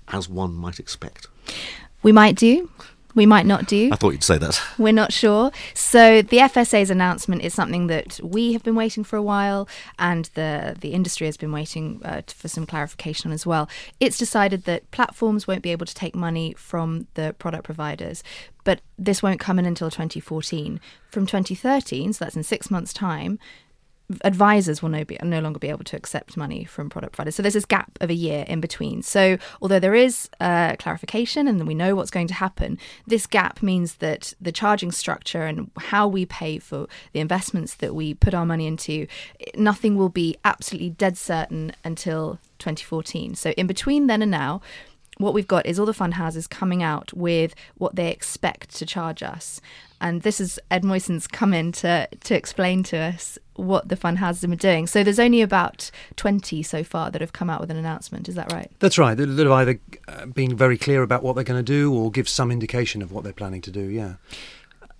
as 0.07 0.29
one 0.29 0.53
might 0.53 0.79
expect? 0.79 1.27
We 2.03 2.11
might 2.11 2.35
do. 2.35 2.69
We 3.15 3.25
might 3.25 3.45
not 3.45 3.65
do. 3.65 3.89
I 3.91 3.95
thought 3.95 4.11
you'd 4.11 4.23
say 4.23 4.37
that. 4.37 4.61
We're 4.77 4.93
not 4.93 5.11
sure. 5.11 5.51
So 5.73 6.21
the 6.21 6.37
FSA's 6.37 6.89
announcement 6.89 7.41
is 7.41 7.53
something 7.53 7.87
that 7.87 8.19
we 8.23 8.53
have 8.53 8.63
been 8.63 8.75
waiting 8.75 9.03
for 9.03 9.15
a 9.15 9.21
while, 9.21 9.67
and 9.97 10.25
the 10.35 10.75
the 10.79 10.93
industry 10.93 11.25
has 11.25 11.35
been 11.35 11.51
waiting 11.51 12.01
uh, 12.05 12.21
for 12.27 12.47
some 12.47 12.65
clarification 12.65 13.31
on 13.31 13.33
as 13.33 13.45
well. 13.45 13.67
It's 13.99 14.17
decided 14.17 14.65
that 14.65 14.89
platforms 14.91 15.47
won't 15.47 15.63
be 15.63 15.71
able 15.71 15.87
to 15.87 15.95
take 15.95 16.15
money 16.15 16.53
from 16.57 17.07
the 17.15 17.35
product 17.39 17.63
providers, 17.63 18.23
but 18.63 18.81
this 18.97 19.23
won't 19.23 19.39
come 19.39 19.57
in 19.57 19.65
until 19.65 19.89
2014. 19.89 20.79
From 21.09 21.25
2013, 21.25 22.13
so 22.13 22.23
that's 22.23 22.35
in 22.35 22.43
six 22.43 22.69
months' 22.69 22.93
time. 22.93 23.39
Advisors 24.23 24.81
will 24.81 24.89
no, 24.89 25.03
be, 25.03 25.17
no 25.21 25.39
longer 25.39 25.59
be 25.59 25.69
able 25.69 25.83
to 25.83 25.95
accept 25.95 26.35
money 26.35 26.65
from 26.65 26.89
product 26.89 27.13
providers. 27.13 27.35
So 27.35 27.43
there's 27.43 27.53
this 27.53 27.65
gap 27.65 27.91
of 28.01 28.09
a 28.09 28.13
year 28.13 28.43
in 28.47 28.59
between. 28.59 29.03
So 29.03 29.37
although 29.61 29.79
there 29.79 29.93
is 29.93 30.29
uh, 30.39 30.75
clarification 30.77 31.47
and 31.47 31.67
we 31.67 31.75
know 31.75 31.95
what's 31.95 32.09
going 32.09 32.27
to 32.27 32.33
happen, 32.33 32.79
this 33.05 33.27
gap 33.27 33.61
means 33.61 33.95
that 33.95 34.33
the 34.41 34.51
charging 34.51 34.91
structure 34.91 35.43
and 35.43 35.69
how 35.77 36.07
we 36.07 36.25
pay 36.25 36.57
for 36.57 36.87
the 37.13 37.19
investments 37.19 37.75
that 37.75 37.93
we 37.93 38.13
put 38.13 38.33
our 38.33 38.45
money 38.45 38.65
into, 38.65 39.05
nothing 39.55 39.95
will 39.95 40.09
be 40.09 40.35
absolutely 40.43 40.89
dead 40.89 41.17
certain 41.17 41.73
until 41.83 42.39
2014. 42.57 43.35
So 43.35 43.51
in 43.51 43.67
between 43.67 44.07
then 44.07 44.21
and 44.21 44.31
now, 44.31 44.61
what 45.17 45.33
we've 45.33 45.47
got 45.47 45.65
is 45.65 45.77
all 45.77 45.85
the 45.85 45.93
fund 45.93 46.13
houses 46.13 46.47
coming 46.47 46.81
out 46.81 47.13
with 47.13 47.53
what 47.77 47.95
they 47.95 48.09
expect 48.09 48.75
to 48.77 48.85
charge 48.85 49.21
us. 49.21 49.59
And 50.01 50.21
this 50.21 50.39
is 50.39 50.59
Ed 50.71 50.83
Moisson's 50.83 51.27
come 51.27 51.53
in 51.53 51.71
to, 51.73 52.07
to 52.21 52.35
explain 52.35 52.83
to 52.83 52.97
us 52.97 53.37
what 53.55 53.89
the 53.89 53.95
fund 53.95 54.19
have 54.19 54.39
been 54.41 54.55
doing. 54.55 54.87
So 54.87 55.03
there's 55.03 55.19
only 55.19 55.41
about 55.41 55.91
20 56.15 56.63
so 56.63 56.83
far 56.83 57.11
that 57.11 57.21
have 57.21 57.33
come 57.33 57.49
out 57.49 57.59
with 57.59 57.69
an 57.69 57.77
announcement. 57.77 58.29
Is 58.29 58.35
that 58.35 58.51
right? 58.53 58.71
That's 58.79 58.97
right. 58.97 59.15
That 59.15 59.27
have 59.27 59.51
either 59.51 59.79
uh, 60.07 60.25
been 60.27 60.55
very 60.55 60.77
clear 60.77 61.03
about 61.03 61.23
what 61.23 61.35
they're 61.35 61.43
going 61.43 61.63
to 61.63 61.63
do 61.63 61.93
or 61.93 62.11
give 62.11 62.29
some 62.29 62.51
indication 62.51 63.01
of 63.01 63.11
what 63.11 63.23
they're 63.23 63.33
planning 63.33 63.61
to 63.61 63.71
do. 63.71 63.81
Yeah. 63.81 64.15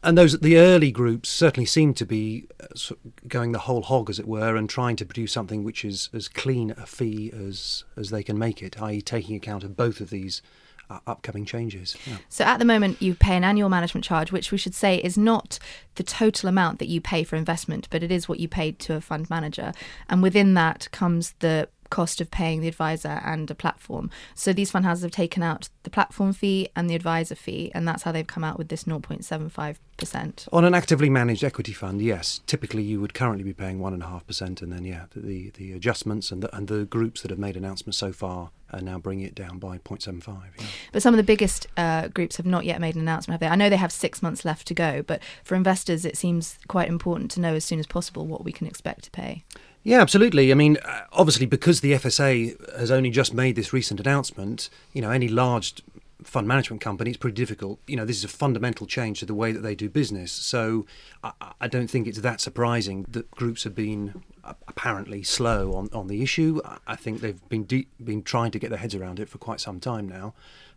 And 0.02 0.18
those 0.18 0.40
the 0.40 0.58
early 0.58 0.92
groups 0.92 1.28
certainly 1.30 1.66
seem 1.66 1.94
to 1.96 2.06
be 2.06 2.48
uh, 2.62 2.96
going 3.28 3.52
the 3.52 3.60
whole 3.60 3.82
hog, 3.82 4.10
as 4.10 4.18
it 4.18 4.28
were, 4.28 4.56
and 4.56 4.70
trying 4.70 4.96
to 4.98 5.06
produce 5.06 5.34
something 5.34 5.64
which 5.64 5.84
is 5.84 6.10
as 6.14 6.30
clean 6.30 6.72
a 6.72 6.86
fee 6.86 7.32
as 7.34 7.84
as 7.98 8.10
they 8.10 8.24
can 8.24 8.38
make 8.38 8.64
it, 8.64 8.82
i.e., 8.82 9.02
taking 9.02 9.36
account 9.36 9.66
of 9.66 9.76
both 9.76 10.00
of 10.00 10.10
these 10.10 10.42
uh, 10.90 11.00
upcoming 11.08 11.46
changes. 11.46 11.96
Yeah. 12.06 12.18
So 12.30 12.44
at 12.44 12.60
the 12.60 12.66
moment, 12.66 13.02
you 13.02 13.16
pay 13.16 13.36
an 13.36 13.44
annual 13.44 13.70
management 13.70 14.04
charge, 14.04 14.32
which 14.32 14.52
we 14.52 14.58
should 14.58 14.76
say 14.76 14.98
is 14.98 15.18
not 15.18 15.60
the 15.96 16.04
total 16.04 16.50
amount 16.50 16.80
that 16.80 16.88
you 16.88 17.02
pay 17.02 17.24
for 17.24 17.36
investment, 17.36 17.88
but 17.90 18.04
it 18.04 18.12
is 18.12 18.28
what 18.28 18.40
you 18.40 18.48
paid 18.48 18.80
to 18.80 18.96
a 18.96 19.02
fund 19.02 19.30
manager. 19.30 19.74
And 20.10 20.22
within 20.22 20.54
that 20.56 20.90
comes 20.92 21.34
the 21.40 21.70
cost 21.90 22.22
of 22.22 22.32
paying 22.32 22.62
the 22.62 22.68
advisor 22.68 23.22
and 23.24 23.50
a 23.50 23.56
platform. 23.56 24.10
So 24.36 24.54
these 24.54 24.72
fund 24.72 24.86
houses 24.86 25.04
have 25.04 25.12
taken 25.12 25.44
out 25.44 25.70
the 25.84 25.90
platform 25.90 26.34
fee 26.34 26.70
and 26.76 26.90
the 26.90 26.96
advisor 26.96 27.36
fee, 27.36 27.72
and 27.74 27.88
that's 27.88 28.04
how 28.04 28.12
they've 28.12 28.26
come 28.26 28.44
out 28.44 28.58
with 28.58 28.70
this 28.70 28.84
0.75%. 28.84 30.48
On 30.54 30.66
an 30.66 30.74
actively 30.74 31.10
managed 31.10 31.44
equity 31.44 31.74
fund, 31.74 32.02
yes, 32.02 32.42
typically 32.48 32.84
you 32.84 33.02
would 33.02 33.14
currently 33.14 33.44
be 33.44 33.54
paying 33.54 33.80
one 33.80 33.94
and 33.94 34.04
a 34.04 34.08
half 34.08 34.26
percent, 34.26 34.62
and 34.62 34.72
then 34.72 34.86
yeah, 34.86 35.06
the 35.16 35.50
the 35.52 35.74
adjustments 35.74 36.32
and 36.32 36.44
the, 36.44 36.56
and 36.56 36.68
the 36.68 36.86
groups 36.86 37.22
that 37.22 37.32
have 37.32 37.40
made 37.40 37.58
announcements 37.58 37.98
so 37.98 38.14
far 38.14 38.52
are 38.72 38.82
now 38.82 39.00
bringing 39.00 39.26
it 39.26 39.36
down 39.36 39.58
by 39.58 39.78
0.75. 39.80 40.28
Yeah. 40.58 40.66
But 40.92 41.02
some 41.02 41.14
of 41.14 41.18
the 41.18 41.24
biggest 41.24 41.68
uh, 41.76 42.08
groups 42.10 42.38
have 42.38 42.46
not 42.46 42.66
yet 42.66 42.80
made 42.80 42.96
an 42.96 43.02
announcement, 43.02 43.34
have 43.34 43.40
they? 43.40 43.52
I 43.52 43.56
know 43.56 43.70
they 43.70 43.78
have 43.78 43.92
six 43.92 44.22
months 44.22 44.46
left 44.46 44.68
to 44.68 44.74
go, 44.74 45.02
but 45.02 45.22
for 45.44 45.56
investors, 45.56 46.06
it 46.06 46.18
seems 46.18 46.60
quite 46.68 46.88
important 46.88 47.32
to 47.32 47.40
know 47.40 47.56
as 47.56 47.66
soon 47.66 47.80
as 47.80 47.88
possible 47.88 48.28
what 48.28 48.44
we 48.44 48.52
can 48.52 48.68
expect 48.68 49.06
to 49.06 49.12
pay. 49.12 49.44
Yeah, 49.84 50.02
absolutely. 50.02 50.52
I 50.52 50.56
mean, 50.56 50.78
uh, 50.84 51.06
obviously, 51.14 51.46
because 51.46 51.82
the 51.82 51.94
FSA 51.94 52.78
has 52.78 52.92
only 52.92 53.10
just 53.10 53.34
made 53.34 53.56
this 53.56 53.72
recent 53.72 54.00
announcement, 54.00 54.70
you 54.94 55.02
know, 55.02 55.10
any 55.10 55.28
large 55.28 55.82
fund 56.24 56.48
management 56.48 56.82
company, 56.82 57.12
it's 57.12 57.18
pretty 57.18 57.36
difficult. 57.36 57.80
You 57.88 57.96
know, 57.96 58.06
this 58.06 58.18
is 58.18 58.24
a 58.26 58.30
fundamental 58.30 58.86
change 58.86 59.20
to 59.20 59.26
the 59.26 59.34
way 59.34 59.52
that 59.52 59.62
they 59.62 59.76
do 59.76 59.90
business. 59.90 60.32
So 60.32 60.86
I, 61.24 61.32
I 61.62 61.68
don't 61.68 61.88
think 61.88 62.08
it's 62.08 62.20
that 62.20 62.42
surprising 62.42 63.06
that 63.10 63.32
groups 63.32 63.64
have 63.64 63.74
been 63.74 64.22
apparently 64.68 65.24
slow 65.24 65.74
on, 65.74 65.90
on 65.94 66.08
the 66.08 66.22
issue. 66.22 66.60
I 66.88 66.96
think 66.96 67.22
they've 67.22 67.48
been 67.50 67.66
de- 67.66 67.88
been 68.04 68.24
trying 68.24 68.52
to 68.52 68.60
get 68.60 68.70
their 68.70 68.80
heads 68.80 68.96
around 68.96 69.20
it 69.20 69.30
for 69.30 69.38
quite 69.38 69.62
some 69.62 69.80
time 69.80 70.10
now. 70.10 70.34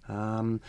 Um, 0.08 0.60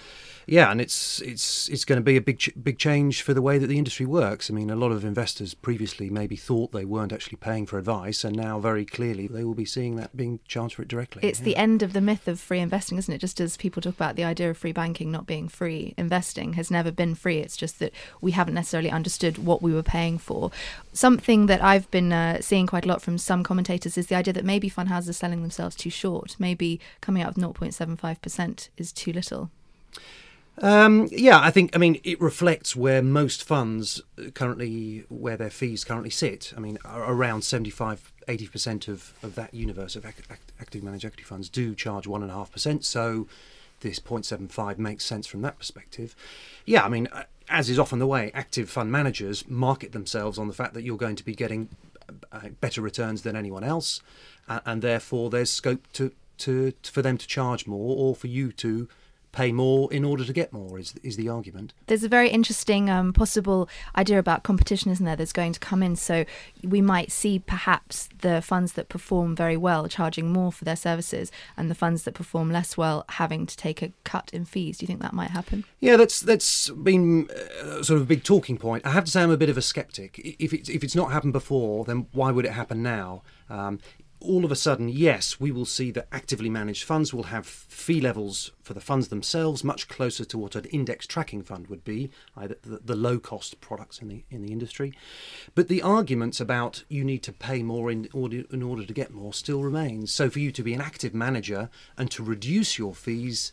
yeah, 0.46 0.70
and 0.72 0.80
it's 0.80 1.22
it's 1.22 1.70
it's 1.70 1.86
going 1.86 1.98
to 1.98 2.04
be 2.04 2.18
a 2.18 2.22
big 2.22 2.40
ch- 2.40 2.52
big 2.62 2.78
change 2.78 3.22
for 3.22 3.34
the 3.34 3.42
way 3.42 3.58
that 3.58 3.68
the 3.68 3.78
industry 3.78 4.06
works. 4.06 4.50
I 4.50 4.54
mean, 4.54 4.70
a 4.70 4.76
lot 4.76 4.92
of 4.92 5.04
investors 5.04 5.54
previously 5.54 6.10
maybe 6.10 6.36
thought 6.36 6.72
they 6.72 6.86
weren't 6.86 7.14
actually 7.14 7.38
paying 7.38 7.66
for 7.66 7.78
advice, 7.80 8.24
and 8.24 8.36
now 8.36 8.60
very 8.60 8.86
clearly 8.86 9.28
they 9.28 9.44
will 9.44 9.54
be 9.54 9.66
seeing 9.66 9.96
that 9.96 10.16
being 10.16 10.40
charged 10.48 10.76
for 10.76 10.82
it 10.82 10.88
directly. 10.88 11.24
It's 11.24 11.40
yeah. 11.40 11.46
the 11.46 11.56
end 11.56 11.82
of 11.82 11.94
the 11.94 12.02
myth 12.02 12.28
of 12.28 12.40
free 12.40 12.60
investing, 12.60 12.98
isn't 12.98 13.14
it? 13.14 13.20
Just 13.20 13.40
as 13.40 13.58
people 13.58 13.82
talk 13.82 13.96
about 13.96 14.16
the 14.16 14.24
idea 14.24 14.50
of 14.50 14.58
free 14.58 14.72
banking 14.72 15.12
not 15.12 15.26
being 15.26 15.48
free, 15.48 15.94
investing 15.98 16.54
has 16.54 16.70
never 16.70 16.92
been 16.92 17.16
free. 17.16 17.40
It's 17.40 17.58
just 17.58 17.80
that 17.80 17.94
we 18.22 18.32
haven't 18.32 18.54
necessarily 18.54 18.92
understood 18.92 19.38
what 19.40 19.62
we 19.62 19.74
were 19.74 19.84
paying 19.84 20.18
for. 20.18 20.52
Something 20.92 21.48
that 21.48 21.64
I've 21.64 21.90
been 21.90 22.14
uh, 22.14 22.42
seeing 22.42 22.68
quite 22.68 22.86
a 22.86 22.88
lot 22.88 23.02
from 23.02 23.18
some 23.18 23.44
commentators 23.44 23.98
is 23.98 24.08
the 24.08 24.16
idea 24.16 24.34
that 24.34 24.46
maybe 24.46 24.70
fund 24.70 24.90
houses 24.90 25.10
are 25.10 25.14
selling 25.14 25.42
themselves 25.42 25.76
too 25.76 25.90
short. 25.90 26.36
Maybe 26.38 26.80
coming 27.02 27.24
out 27.24 27.36
with 27.36 27.44
0.75% 27.44 28.70
is 28.78 28.92
too 28.92 29.12
little. 29.12 29.23
Um, 30.62 31.08
yeah, 31.12 31.40
I 31.40 31.50
think. 31.50 31.76
I 31.76 31.80
mean, 31.80 32.00
it 32.04 32.22
reflects 32.22 32.76
where 32.76 33.02
most 33.02 33.44
funds 33.44 34.02
currently, 34.36 35.04
where 35.10 35.36
their 35.36 35.50
fees 35.50 35.84
currently 35.84 36.12
sit. 36.12 36.54
I 36.56 36.60
mean, 36.60 36.78
around 36.86 37.44
75, 37.44 38.12
80 38.28 38.48
percent 38.48 38.88
of, 38.88 39.14
of 39.24 39.36
that 39.36 39.54
universe 39.54 39.96
of 39.96 40.06
active 40.06 40.84
managed 40.84 41.06
equity 41.06 41.24
funds 41.24 41.50
do 41.50 41.74
charge 41.74 42.06
one 42.06 42.22
and 42.22 42.30
a 42.30 42.36
half 42.36 42.52
percent. 42.52 42.86
So, 42.86 43.28
this 43.82 44.00
0.75 44.00 44.78
makes 44.78 45.06
sense 45.06 45.26
from 45.26 45.42
that 45.42 45.58
perspective. 45.58 46.16
Yeah, 46.66 46.86
I 46.86 46.90
mean, 46.90 47.08
uh, 47.12 47.24
as 47.50 47.70
is 47.70 47.80
often 47.80 47.98
the 48.00 48.08
way, 48.08 48.32
active 48.34 48.70
fund 48.70 48.92
managers 48.92 49.48
market 49.50 49.92
themselves 49.92 50.38
on 50.38 50.48
the 50.48 50.54
fact 50.54 50.76
that 50.76 50.84
you're 50.84 50.98
going 50.98 51.16
to 51.16 51.26
be 51.26 51.34
getting 51.34 51.70
uh, 52.32 52.50
better 52.62 52.82
returns 52.82 53.24
than 53.24 53.36
anyone 53.36 53.64
else, 53.64 54.02
and 54.48 54.82
therefore 54.82 55.30
there's 55.30 55.52
scope 55.52 55.92
to, 55.94 56.12
to 56.38 56.74
for 56.84 57.02
them 57.02 57.18
to 57.18 57.28
charge 57.28 57.66
more 57.66 57.96
or 57.98 58.16
for 58.16 58.28
you 58.28 58.52
to 58.52 58.88
pay 59.34 59.52
more 59.52 59.92
in 59.92 60.06
order 60.06 60.24
to 60.24 60.32
get 60.32 60.54
more 60.54 60.80
is 60.80 60.94
is 61.04 61.18
the 61.18 61.28
argument. 61.28 61.74
There's 61.88 62.04
a 62.06 62.10
very 62.10 62.30
interesting 62.30 62.90
um, 62.90 63.12
possible 63.12 63.68
idea 63.98 64.20
about 64.20 64.44
competition, 64.44 64.92
isn't 64.92 65.06
there? 65.06 65.18
That's 65.18 65.34
going 65.34 65.52
to 65.54 65.60
come 65.60 65.84
in. 65.84 65.98
So 65.98 66.24
we 66.64 66.82
might 66.82 67.12
see 67.12 67.40
perhaps 67.40 68.08
the 68.22 68.42
funds 68.42 68.74
that 68.74 68.88
perform 68.88 69.36
very 69.36 69.58
well 69.58 69.88
charging 69.90 70.32
more 70.32 70.52
for 70.52 70.64
their 70.64 70.78
services, 70.78 71.32
and 71.58 71.70
the 71.70 71.76
funds 71.76 72.04
that 72.04 72.14
perform 72.14 72.52
less 72.52 72.78
well 72.78 73.04
having 73.10 73.46
to 73.46 73.58
take 73.58 73.82
a 73.82 73.92
cut 74.06 74.30
in 74.32 74.46
fees. 74.46 74.78
Do 74.78 74.84
you 74.84 74.88
think 74.88 75.02
that 75.02 75.14
might 75.14 75.32
happen? 75.32 75.66
Yeah, 75.82 75.98
that's 75.98 76.22
that's 76.22 76.70
been 76.70 77.30
uh, 77.30 77.84
sort 77.84 77.98
of 77.98 78.04
a 78.04 78.06
big 78.06 78.24
talking 78.24 78.58
point. 78.58 78.86
I 78.86 78.92
have 78.92 79.06
to 79.06 79.12
say 79.12 79.22
I'm 79.22 79.32
a 79.32 79.38
bit 79.38 79.50
of 79.50 79.58
a 79.58 79.62
skeptic. 79.62 80.20
If 80.40 80.54
it's 80.54 80.70
if 80.70 80.84
it's 80.84 80.96
not 80.96 81.12
happened 81.12 81.34
before, 81.34 81.84
then 81.84 82.08
why 82.14 82.32
would 82.32 82.46
it 82.46 82.54
happen 82.54 82.84
now? 82.84 83.24
Um, 83.50 83.80
all 84.24 84.46
of 84.46 84.52
a 84.52 84.56
sudden, 84.56 84.90
yes, 84.90 85.40
we 85.40 85.52
will 85.52 85.66
see 85.66 85.92
that 85.92 86.08
actively 86.12 86.50
managed 86.50 86.84
funds 86.84 87.14
will 87.14 87.24
have 87.24 87.46
fee 87.46 88.00
levels 88.00 88.52
for 88.62 88.74
the 88.74 88.82
funds 88.82 89.10
themselves 89.10 89.64
much 89.64 89.88
closer 89.88 90.24
to 90.26 90.38
what 90.38 90.56
an 90.56 90.66
index 90.66 91.06
tracking 91.06 91.44
fund 91.44 91.68
would 91.68 91.84
be, 91.84 92.10
either 92.38 92.56
the, 92.62 92.80
the 92.84 92.96
low 92.96 93.20
cost 93.20 93.60
products 93.60 94.00
in 94.00 94.08
the 94.08 94.24
in 94.30 94.42
the 94.42 94.52
industry. 94.52 94.94
But 95.56 95.68
the 95.68 95.82
arguments 95.82 96.40
about 96.40 96.84
you 96.88 97.04
need 97.04 97.24
to 97.24 97.34
pay 97.34 97.64
more 97.64 97.92
in 97.92 98.08
order 98.14 98.44
in 98.52 98.64
order 98.64 98.86
to 98.86 98.94
get 98.94 99.12
more 99.12 99.34
still 99.34 99.62
remains. 99.62 100.14
So 100.14 100.30
for 100.30 100.40
you 100.40 100.52
to 100.52 100.64
be 100.64 100.74
an 100.74 100.82
active 100.82 101.14
manager 101.14 101.70
and 101.98 102.10
to 102.12 102.24
reduce 102.24 102.78
your 102.78 102.96
fees 102.96 103.52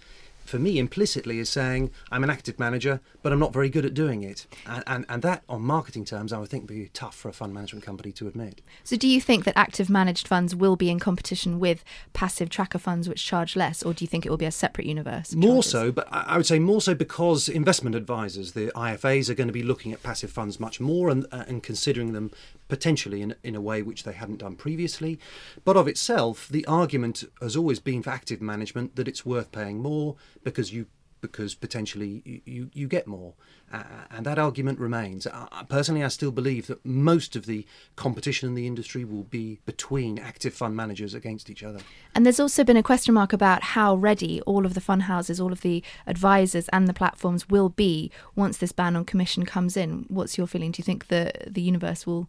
for 0.51 0.59
me 0.59 0.79
implicitly 0.79 1.39
is 1.39 1.49
saying 1.49 1.91
I'm 2.11 2.25
an 2.25 2.31
active 2.31 2.59
manager, 2.59 3.01
but 3.23 3.33
I'm 3.33 3.39
not 3.39 3.53
very 3.53 3.71
good 3.71 3.85
at 3.85 3.95
doing 3.95 4.23
it. 4.23 4.47
And, 4.67 4.83
and, 4.87 5.07
and, 5.09 5.23
that, 5.23 5.45
on 5.49 5.63
marketing 5.63 6.05
terms, 6.05 6.33
I 6.33 6.39
would 6.39 6.49
think 6.49 6.65
would 6.65 6.75
be 6.75 6.91
tough 6.93 7.15
for 7.15 7.29
a 7.29 7.33
fund 7.33 7.55
management 7.55 7.85
company 7.85 8.11
to 8.13 8.27
admit. 8.27 8.61
So, 8.83 8.97
do 8.97 9.07
you 9.07 9.21
think 9.21 9.45
that 9.45 9.57
active 9.57 9.89
managed 9.89 10.27
funds 10.27 10.55
will 10.55 10.77
be 10.77 10.91
in 10.91 10.99
competition 10.99 11.61
with 11.61 11.85
passive 12.13 12.51
tracker 12.51 12.79
funds 12.79 13.09
which 13.09 13.25
charge 13.25 13.55
less, 13.55 13.83
or 13.83 13.95
do 13.95 14.05
you 14.05 14.09
think 14.09 14.27
it 14.27 14.31
will 14.31 14.37
be 14.37 14.45
a 14.45 14.51
separate 14.51 14.87
universe? 14.87 15.35
More 15.35 15.63
so, 15.63 15.93
but 15.93 16.09
I 16.11 16.37
would 16.37 16.47
say 16.47 16.59
more 16.59 16.81
so 16.81 16.95
because 16.95 17.49
investment 17.49 17.95
advisors, 17.95 18.53
the 18.53 18.73
IFAs, 18.75 19.31
are 19.31 19.35
going 19.35 19.47
to 19.47 19.53
be 19.53 19.63
looking 19.63 19.93
at 19.93 20.03
passive 20.03 20.33
funds 20.33 20.59
much 20.59 20.81
more 20.81 21.11
and, 21.11 21.27
uh, 21.31 21.45
and 21.47 21.63
considering 21.63 22.13
them 22.13 22.33
potentially 22.71 23.21
in, 23.21 23.35
in 23.43 23.55
a 23.55 23.61
way 23.61 23.83
which 23.83 24.05
they 24.05 24.13
hadn't 24.13 24.39
done 24.39 24.57
previously. 24.57 25.19
But 25.65 25.77
of 25.77 25.89
itself, 25.89 26.49
the 26.49 26.65
argument 26.67 27.25
has 27.43 27.57
always 27.57 27.81
been 27.81 28.03
for 28.03 28.11
active 28.11 28.41
management 28.41 28.97
that 28.97 29.09
it's 29.09 29.27
worth 29.27 29.53
paying 29.53 29.83
more 29.83 30.17
because 30.43 30.73
you 30.73 30.87
because 31.21 31.55
potentially 31.55 32.43
you, 32.45 32.71
you 32.73 32.89
get 32.89 33.07
more. 33.07 33.35
Uh, 33.73 33.85
and 34.11 34.27
that 34.27 34.39
argument 34.39 34.79
remains. 34.81 35.27
Uh, 35.27 35.47
personally, 35.69 36.03
I 36.03 36.09
still 36.09 36.33
believe 36.33 36.67
that 36.67 36.85
most 36.85 37.37
of 37.37 37.47
the 37.47 37.65
competition 37.95 38.49
in 38.49 38.55
the 38.57 38.67
industry 38.67 39.05
will 39.05 39.23
be 39.23 39.61
between 39.65 40.19
active 40.19 40.55
fund 40.55 40.75
managers 40.75 41.15
against 41.15 41.49
each 41.49 41.63
other. 41.63 41.79
And 42.15 42.27
there's 42.27 42.41
also 42.41 42.65
been 42.65 42.77
a 42.77 42.83
question 42.83 43.15
mark 43.15 43.33
about 43.33 43.63
how 43.63 43.95
ready 43.95 44.41
all 44.43 44.67
of 44.67 44.75
the 44.75 44.81
fund 44.81 45.03
houses, 45.03 45.41
all 45.41 45.53
of 45.53 45.61
the 45.61 45.85
advisors, 46.07 46.69
and 46.69 46.89
the 46.89 46.95
platforms 46.95 47.49
will 47.49 47.69
be 47.69 48.11
once 48.35 48.57
this 48.57 48.73
ban 48.73 48.97
on 48.97 49.05
commission 49.05 49.45
comes 49.45 49.77
in. 49.77 50.05
What's 50.09 50.37
your 50.37 50.49
feeling? 50.49 50.73
Do 50.73 50.81
you 50.81 50.85
think 50.85 51.07
the, 51.07 51.33
the 51.47 51.63
universe 51.63 52.07
will 52.07 52.29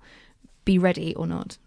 be 0.66 0.78
ready 0.78 1.14
or 1.16 1.28
not? 1.28 1.58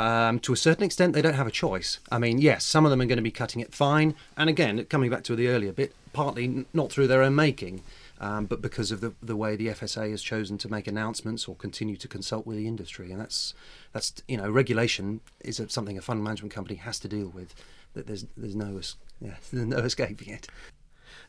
Um, 0.00 0.38
to 0.40 0.54
a 0.54 0.56
certain 0.56 0.84
extent, 0.84 1.12
they 1.12 1.20
don't 1.20 1.34
have 1.34 1.46
a 1.46 1.50
choice. 1.50 1.98
I 2.10 2.18
mean, 2.18 2.38
yes, 2.38 2.64
some 2.64 2.86
of 2.86 2.90
them 2.90 3.02
are 3.02 3.06
going 3.06 3.18
to 3.18 3.22
be 3.22 3.30
cutting 3.30 3.60
it 3.60 3.74
fine. 3.74 4.14
And 4.34 4.48
again, 4.48 4.82
coming 4.86 5.10
back 5.10 5.24
to 5.24 5.36
the 5.36 5.48
earlier 5.48 5.72
bit, 5.72 5.94
partly 6.14 6.64
not 6.72 6.90
through 6.90 7.06
their 7.06 7.22
own 7.22 7.34
making, 7.34 7.82
um, 8.18 8.46
but 8.46 8.62
because 8.62 8.90
of 8.90 9.02
the, 9.02 9.12
the 9.22 9.36
way 9.36 9.56
the 9.56 9.68
FSA 9.68 10.10
has 10.10 10.22
chosen 10.22 10.56
to 10.58 10.70
make 10.70 10.86
announcements 10.86 11.46
or 11.46 11.54
continue 11.54 11.96
to 11.96 12.08
consult 12.08 12.46
with 12.46 12.56
the 12.56 12.66
industry. 12.66 13.12
And 13.12 13.20
that's, 13.20 13.52
that's 13.92 14.14
you 14.26 14.38
know, 14.38 14.50
regulation 14.50 15.20
is 15.40 15.60
something 15.68 15.98
a 15.98 16.00
fund 16.00 16.24
management 16.24 16.54
company 16.54 16.76
has 16.76 16.98
to 17.00 17.08
deal 17.08 17.28
with. 17.28 17.54
That 17.92 18.06
there's, 18.06 18.24
there's, 18.38 18.56
no, 18.56 18.80
yeah, 19.20 19.34
there's 19.52 19.66
no 19.66 19.78
escaping 19.78 20.32
it. 20.32 20.48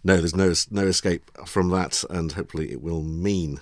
No, 0.03 0.15
there's 0.15 0.35
no, 0.35 0.53
no 0.71 0.87
escape 0.87 1.29
from 1.45 1.69
that, 1.71 2.05
and 2.09 2.31
hopefully 2.31 2.71
it 2.71 2.81
will 2.81 3.03
mean 3.03 3.59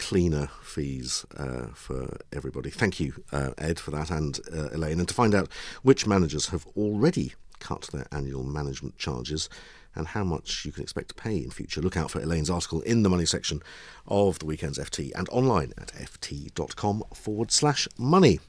cleaner 0.00 0.48
fees 0.62 1.26
uh, 1.36 1.66
for 1.74 2.16
everybody. 2.32 2.70
Thank 2.70 2.98
you, 2.98 3.22
uh, 3.32 3.50
Ed, 3.58 3.78
for 3.78 3.90
that, 3.90 4.10
and 4.10 4.40
uh, 4.52 4.70
Elaine. 4.72 4.98
And 4.98 5.06
to 5.06 5.14
find 5.14 5.34
out 5.34 5.48
which 5.82 6.06
managers 6.06 6.46
have 6.48 6.66
already 6.74 7.34
cut 7.58 7.90
their 7.92 8.06
annual 8.10 8.42
management 8.42 8.96
charges 8.96 9.50
and 9.94 10.08
how 10.08 10.24
much 10.24 10.64
you 10.64 10.72
can 10.72 10.82
expect 10.82 11.08
to 11.08 11.14
pay 11.14 11.36
in 11.36 11.50
future, 11.50 11.82
look 11.82 11.98
out 11.98 12.10
for 12.10 12.20
Elaine's 12.20 12.48
article 12.48 12.80
in 12.80 13.02
the 13.02 13.10
money 13.10 13.26
section 13.26 13.62
of 14.08 14.38
the 14.38 14.46
weekend's 14.46 14.78
FT 14.78 15.12
and 15.14 15.28
online 15.28 15.74
at 15.76 15.88
ft.com 15.88 17.04
forward 17.12 17.50
slash 17.52 17.86
money. 17.98 18.40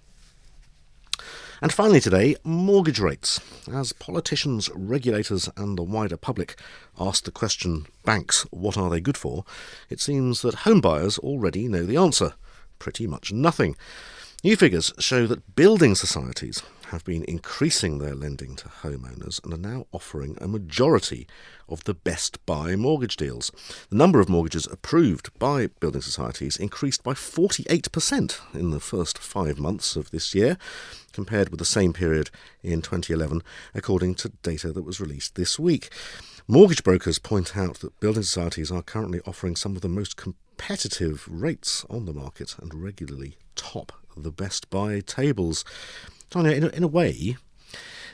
And 1.63 1.71
finally, 1.71 1.99
today, 1.99 2.35
mortgage 2.43 2.99
rates. 2.99 3.39
As 3.71 3.93
politicians, 3.93 4.67
regulators, 4.73 5.47
and 5.55 5.77
the 5.77 5.83
wider 5.83 6.17
public 6.17 6.59
ask 6.99 7.23
the 7.23 7.31
question, 7.31 7.85
banks, 8.03 8.47
what 8.49 8.77
are 8.77 8.89
they 8.89 8.99
good 8.99 9.17
for? 9.17 9.45
It 9.87 9.99
seems 9.99 10.41
that 10.41 10.65
home 10.65 10.81
buyers 10.81 11.19
already 11.19 11.67
know 11.67 11.83
the 11.83 11.97
answer 11.97 12.33
pretty 12.79 13.05
much 13.05 13.31
nothing. 13.31 13.75
New 14.43 14.55
figures 14.55 14.91
show 14.97 15.27
that 15.27 15.55
building 15.55 15.93
societies 15.93 16.63
have 16.91 17.05
been 17.05 17.23
increasing 17.23 17.97
their 17.97 18.13
lending 18.13 18.55
to 18.57 18.67
homeowners 18.67 19.43
and 19.43 19.53
are 19.53 19.57
now 19.57 19.87
offering 19.93 20.37
a 20.39 20.47
majority 20.47 21.25
of 21.69 21.83
the 21.85 21.93
best 21.93 22.45
buy 22.45 22.75
mortgage 22.75 23.15
deals. 23.15 23.49
The 23.89 23.95
number 23.95 24.19
of 24.19 24.27
mortgages 24.27 24.67
approved 24.67 25.37
by 25.39 25.67
building 25.79 26.01
societies 26.01 26.57
increased 26.57 27.01
by 27.01 27.13
48% 27.13 28.39
in 28.53 28.71
the 28.71 28.79
first 28.81 29.17
five 29.17 29.57
months 29.57 29.95
of 29.95 30.11
this 30.11 30.35
year, 30.35 30.57
compared 31.13 31.49
with 31.49 31.59
the 31.59 31.65
same 31.65 31.93
period 31.93 32.29
in 32.61 32.81
2011, 32.81 33.41
according 33.73 34.15
to 34.15 34.29
data 34.43 34.73
that 34.73 34.83
was 34.83 34.99
released 34.99 35.35
this 35.35 35.57
week. 35.57 35.89
Mortgage 36.45 36.83
brokers 36.83 37.19
point 37.19 37.55
out 37.55 37.79
that 37.79 37.99
building 38.01 38.23
societies 38.23 38.71
are 38.71 38.81
currently 38.81 39.21
offering 39.25 39.55
some 39.55 39.75
of 39.77 39.81
the 39.81 39.87
most 39.87 40.17
competitive 40.17 41.25
rates 41.29 41.85
on 41.89 42.05
the 42.05 42.13
market 42.13 42.55
and 42.59 42.73
regularly 42.73 43.37
top 43.55 43.93
the 44.17 44.31
best 44.31 44.69
buy 44.69 44.99
tables. 44.99 45.63
Tanya, 46.31 46.51
in 46.51 46.63
a, 46.63 46.67
in 46.69 46.83
a 46.83 46.87
way, 46.87 47.37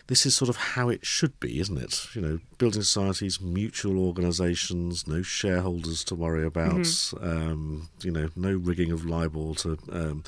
this 0.08 0.26
is 0.26 0.36
sort 0.36 0.50
of 0.50 0.58
how 0.58 0.90
it 0.90 1.06
should 1.06 1.40
be, 1.40 1.60
isn't 1.60 1.78
it? 1.78 2.08
You 2.14 2.22
know, 2.22 2.40
building 2.58 2.82
societies, 2.82 3.40
mutual 3.40 4.00
organisations, 4.00 5.08
no 5.08 5.22
shareholders 5.22 6.04
to 6.06 6.16
worry 6.16 6.46
about. 6.46 6.72
Mm-hmm. 6.72 7.24
Um, 7.24 7.90
you 8.02 8.12
know, 8.12 8.30
no 8.36 8.54
rigging 8.54 8.92
of 8.92 9.06
LIBOR 9.06 9.56
to 9.56 9.78
um, 9.92 10.24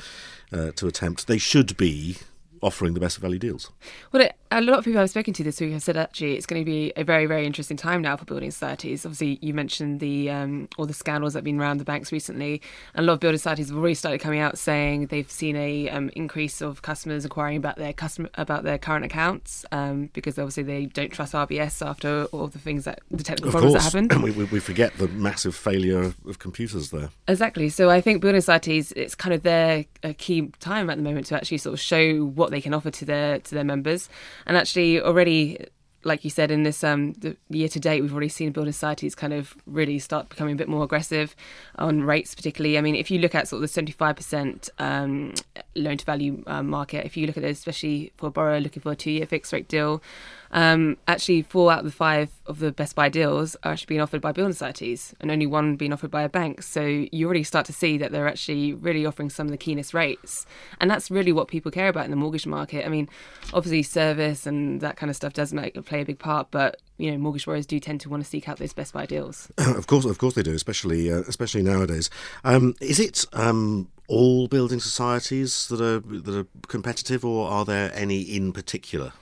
uh, 0.54 0.72
to 0.76 0.88
attempt. 0.88 1.28
They 1.28 1.38
should 1.38 1.76
be 1.78 2.18
offering 2.62 2.94
the 2.94 3.00
best 3.00 3.18
value 3.18 3.40
deals. 3.40 3.72
Well, 4.12 4.22
it, 4.24 4.36
a 4.52 4.62
lot 4.62 4.80
of 4.80 4.86
people 4.86 5.00
I've 5.00 5.10
spoken 5.10 5.34
to 5.36 5.44
this 5.44 5.62
week 5.62 5.74
have 5.74 5.84
said 5.84 5.96
actually 5.96 6.36
it's 6.36 6.48
going 6.48 6.62
to 6.62 6.66
be 6.66 6.92
a 6.96 7.04
very, 7.04 7.28
very 7.28 7.46
interesting 7.46 7.78
time 7.78 8.02
now 8.02 8.18
for 8.18 8.26
building 8.26 8.50
societies. 8.50 9.06
Obviously, 9.06 9.38
you 9.42 9.54
mentioned 9.54 10.00
the 10.00 10.30
um, 10.32 10.68
all 10.78 10.88
the 10.88 10.94
scandals 10.94 11.34
that 11.34 11.40
have 11.40 11.44
been 11.44 11.60
around 11.60 11.78
the 11.78 11.86
banks 11.86 12.12
recently, 12.12 12.62
and 12.96 13.04
a 13.04 13.08
lot 13.08 13.14
of 13.14 13.20
building 13.20 13.38
societies 13.38 13.70
have 13.70 13.78
already 13.78 13.94
started 13.94 14.20
coming 14.20 14.40
out 14.40 14.58
saying 14.58 15.08
they've 15.08 15.30
seen 15.30 15.56
a 15.56 15.90
um, 15.90 16.10
increase 16.16 16.62
of 16.62 16.82
customers 16.82 17.26
inquiring 17.26 17.58
about 17.58 17.76
their 17.76 17.94
customer 17.94 18.30
about 18.36 18.64
their 18.64 18.80
current 18.80 19.06
accounts 19.06 19.66
um, 19.72 20.10
because 20.14 20.40
obviously 20.40 20.64
they 20.64 20.86
don't 20.88 21.12
trust 21.12 21.34
RBS 21.34 21.86
after 21.86 22.26
all 22.26 22.48
the 22.48 22.60
things 22.60 22.86
that 22.86 23.02
the 23.12 23.24
technical 23.24 23.50
Of 23.50 23.52
problems 23.52 23.74
course, 23.74 23.94
that 23.94 23.94
happened. 23.94 24.24
we, 24.24 24.32
we, 24.32 24.46
we 24.46 24.60
forget 24.60 24.98
the 24.98 25.08
massive 25.10 25.56
failure 25.56 26.14
of 26.28 26.40
computers 26.40 26.90
there. 26.90 27.10
Exactly. 27.28 27.70
So 27.70 27.92
I 27.92 28.02
think 28.02 28.22
building 28.22 28.42
societies, 28.42 28.94
it's 28.94 29.14
kind 29.14 29.34
of 29.34 29.44
their 29.44 29.86
a 30.04 30.14
key 30.14 30.52
time 30.60 30.90
at 30.90 30.98
the 30.98 31.04
moment 31.04 31.28
to 31.28 31.36
actually 31.36 31.58
sort 31.58 31.74
of 31.74 31.80
show 31.80 32.26
what 32.26 32.52
they 32.52 32.62
can 32.62 32.74
offer 32.74 32.90
to 32.90 33.06
their 33.06 33.40
to 33.40 33.56
their 33.56 33.64
members, 33.64 34.10
and 34.46 34.58
actually 34.58 35.02
already, 35.02 35.66
like 36.04 36.24
you 36.24 36.30
said, 36.30 36.52
in 36.52 36.64
this 36.64 36.84
um 36.84 37.14
the 37.14 37.36
year 37.50 37.70
to 37.70 37.80
date, 37.80 38.02
we've 38.02 38.14
already 38.14 38.30
seen 38.30 38.52
building 38.52 38.74
societies 38.74 39.16
kind 39.16 39.34
of 39.34 39.56
really 39.66 40.00
start 40.00 40.30
becoming 40.30 40.54
a 40.54 40.58
bit 40.58 40.70
more 40.70 40.84
aggressive 40.84 41.36
on 41.76 42.04
rates, 42.04 42.36
particularly. 42.36 42.78
I 42.78 42.82
mean, 42.82 42.96
if 42.96 43.12
you 43.12 43.20
look 43.20 43.36
at 43.36 43.48
sort 43.48 43.58
of 43.58 43.62
the 43.62 43.68
seventy 43.68 43.92
five 43.92 44.16
percent 44.16 44.70
um, 44.80 45.34
loan 45.80 45.98
to 45.98 46.06
value 46.06 46.44
um, 46.48 46.68
market, 46.68 47.06
if 47.06 47.18
you 47.18 47.28
look 47.28 47.38
at 47.38 47.44
it, 47.44 47.52
especially 47.52 48.12
for 48.18 48.28
a 48.28 48.32
borrower 48.32 48.60
looking 48.60 48.82
for 48.82 48.92
a 48.92 48.96
two 48.96 49.12
year 49.12 49.26
fixed 49.26 49.52
rate 49.54 49.68
deal. 49.68 50.02
Um, 50.52 50.98
actually, 51.08 51.44
four 51.44 51.72
out 51.72 51.80
of 51.80 51.86
the 51.86 51.92
five 51.92 52.32
of 52.48 52.60
the 52.60 52.72
best 52.72 52.96
buy 52.96 53.10
deals 53.10 53.56
are 53.64 53.72
actually 53.72 53.88
being 53.88 54.02
offered 54.02 54.22
by 54.22 54.32
building 54.32 54.54
societies, 54.54 55.14
and 55.20 55.30
only 55.30 55.46
one 55.46 55.76
being 55.76 55.94
offered 55.94 56.10
by 56.10 56.24
a 56.24 56.30
bank. 56.30 56.64
So 56.64 56.82
you 57.12 57.26
already 57.26 57.44
start 57.44 57.66
to 57.68 57.74
see 57.74 57.98
that 58.00 58.12
they're 58.12 58.28
actually 58.28 58.74
really 58.74 59.06
offering 59.06 59.30
some 59.30 59.48
of 59.48 59.52
the 59.52 59.58
keenest 59.58 59.94
rates, 59.94 60.46
and 60.80 60.90
that's 60.90 61.12
really 61.12 61.32
what 61.32 61.48
people 61.48 61.72
care 61.72 61.88
about 61.88 62.06
in 62.06 62.12
the 62.12 62.18
mortgage 62.18 62.48
market. 62.48 62.86
I 62.86 62.90
mean, 62.90 63.10
obviously, 63.54 63.84
service 63.84 64.48
and 64.48 64.82
that 64.82 64.98
kind 64.98 65.10
of 65.10 65.16
stuff 65.16 65.34
does 65.34 65.54
make 65.54 65.74
play 65.86 66.02
a 66.02 66.06
big 66.06 66.20
part, 66.20 66.48
but 66.52 66.82
you 66.98 67.12
know, 67.12 67.18
mortgage 67.18 67.46
borrowers 67.46 67.66
do 67.66 67.80
tend 67.80 68.02
to 68.02 68.10
want 68.10 68.24
to 68.24 68.30
seek 68.30 68.50
out 68.50 68.58
those 68.58 68.74
best 68.74 68.94
buy 68.94 69.06
deals. 69.06 69.52
of 69.58 69.88
course, 69.88 70.06
of 70.06 70.18
course 70.18 70.34
they 70.34 70.44
do, 70.44 70.54
especially 70.54 71.12
uh, 71.12 71.22
especially 71.28 71.62
nowadays. 71.62 72.10
Um, 72.44 72.76
is 72.82 73.00
it 73.00 73.26
um, 73.34 73.88
all 74.10 74.48
building 74.48 74.80
societies 74.80 75.68
that 75.68 75.80
are 75.80 76.00
that 76.00 76.36
are 76.36 76.48
competitive, 76.68 77.24
or 77.24 77.48
are 77.50 77.64
there 77.64 77.92
any 77.94 78.22
in 78.22 78.52
particular? 78.52 79.14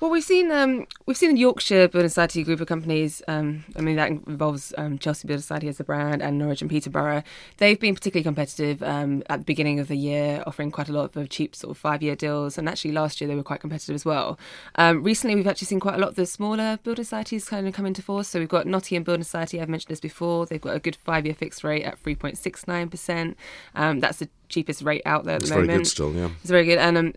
Well, 0.00 0.12
we've 0.12 0.22
seen 0.22 0.52
um, 0.52 0.86
we've 1.06 1.16
seen 1.16 1.34
the 1.34 1.40
Yorkshire 1.40 1.88
Building 1.88 2.08
Society 2.08 2.44
group 2.44 2.60
of 2.60 2.68
companies. 2.68 3.20
Um, 3.26 3.64
I 3.76 3.80
mean, 3.80 3.96
that 3.96 4.10
involves 4.10 4.72
um, 4.78 4.96
Chelsea 4.98 5.26
Building 5.26 5.42
Society 5.42 5.66
as 5.66 5.80
a 5.80 5.84
brand 5.84 6.22
and 6.22 6.38
Norwich 6.38 6.60
and 6.60 6.70
Peterborough. 6.70 7.24
They've 7.56 7.78
been 7.80 7.96
particularly 7.96 8.22
competitive 8.22 8.80
um, 8.84 9.24
at 9.28 9.40
the 9.40 9.44
beginning 9.44 9.80
of 9.80 9.88
the 9.88 9.96
year, 9.96 10.44
offering 10.46 10.70
quite 10.70 10.88
a 10.88 10.92
lot 10.92 11.16
of 11.16 11.28
cheap 11.30 11.56
sort 11.56 11.72
of 11.72 11.78
five-year 11.78 12.14
deals. 12.14 12.56
And 12.56 12.68
actually, 12.68 12.92
last 12.92 13.20
year 13.20 13.26
they 13.26 13.34
were 13.34 13.42
quite 13.42 13.60
competitive 13.60 13.96
as 13.96 14.04
well. 14.04 14.38
Um, 14.76 15.02
recently, 15.02 15.34
we've 15.34 15.48
actually 15.48 15.66
seen 15.66 15.80
quite 15.80 15.96
a 15.96 15.98
lot 15.98 16.10
of 16.10 16.14
the 16.14 16.26
smaller 16.26 16.78
building 16.84 17.04
societies 17.04 17.48
kind 17.48 17.66
of 17.66 17.74
come 17.74 17.84
into 17.84 18.00
force. 18.00 18.28
So 18.28 18.38
we've 18.38 18.48
got 18.48 18.68
Nottingham 18.68 19.02
Building 19.02 19.24
Society. 19.24 19.60
I've 19.60 19.68
mentioned 19.68 19.90
this 19.90 20.00
before. 20.00 20.46
They've 20.46 20.60
got 20.60 20.76
a 20.76 20.80
good 20.80 20.94
five-year 20.94 21.34
fixed 21.34 21.64
rate 21.64 21.82
at 21.82 21.98
three 21.98 22.14
point 22.14 22.38
six 22.38 22.68
nine 22.68 22.88
percent. 22.88 23.36
Um, 23.74 23.98
that's 23.98 24.18
the 24.18 24.28
cheapest 24.48 24.82
rate 24.82 25.02
out 25.04 25.24
there 25.24 25.34
at 25.34 25.42
It's 25.42 25.50
the 25.50 25.56
very 25.56 25.66
moment. 25.66 25.84
good 25.86 25.90
still, 25.90 26.14
yeah. 26.14 26.30
It's 26.40 26.50
very 26.50 26.64
good. 26.66 26.78
And 26.78 26.96
um, 26.96 27.14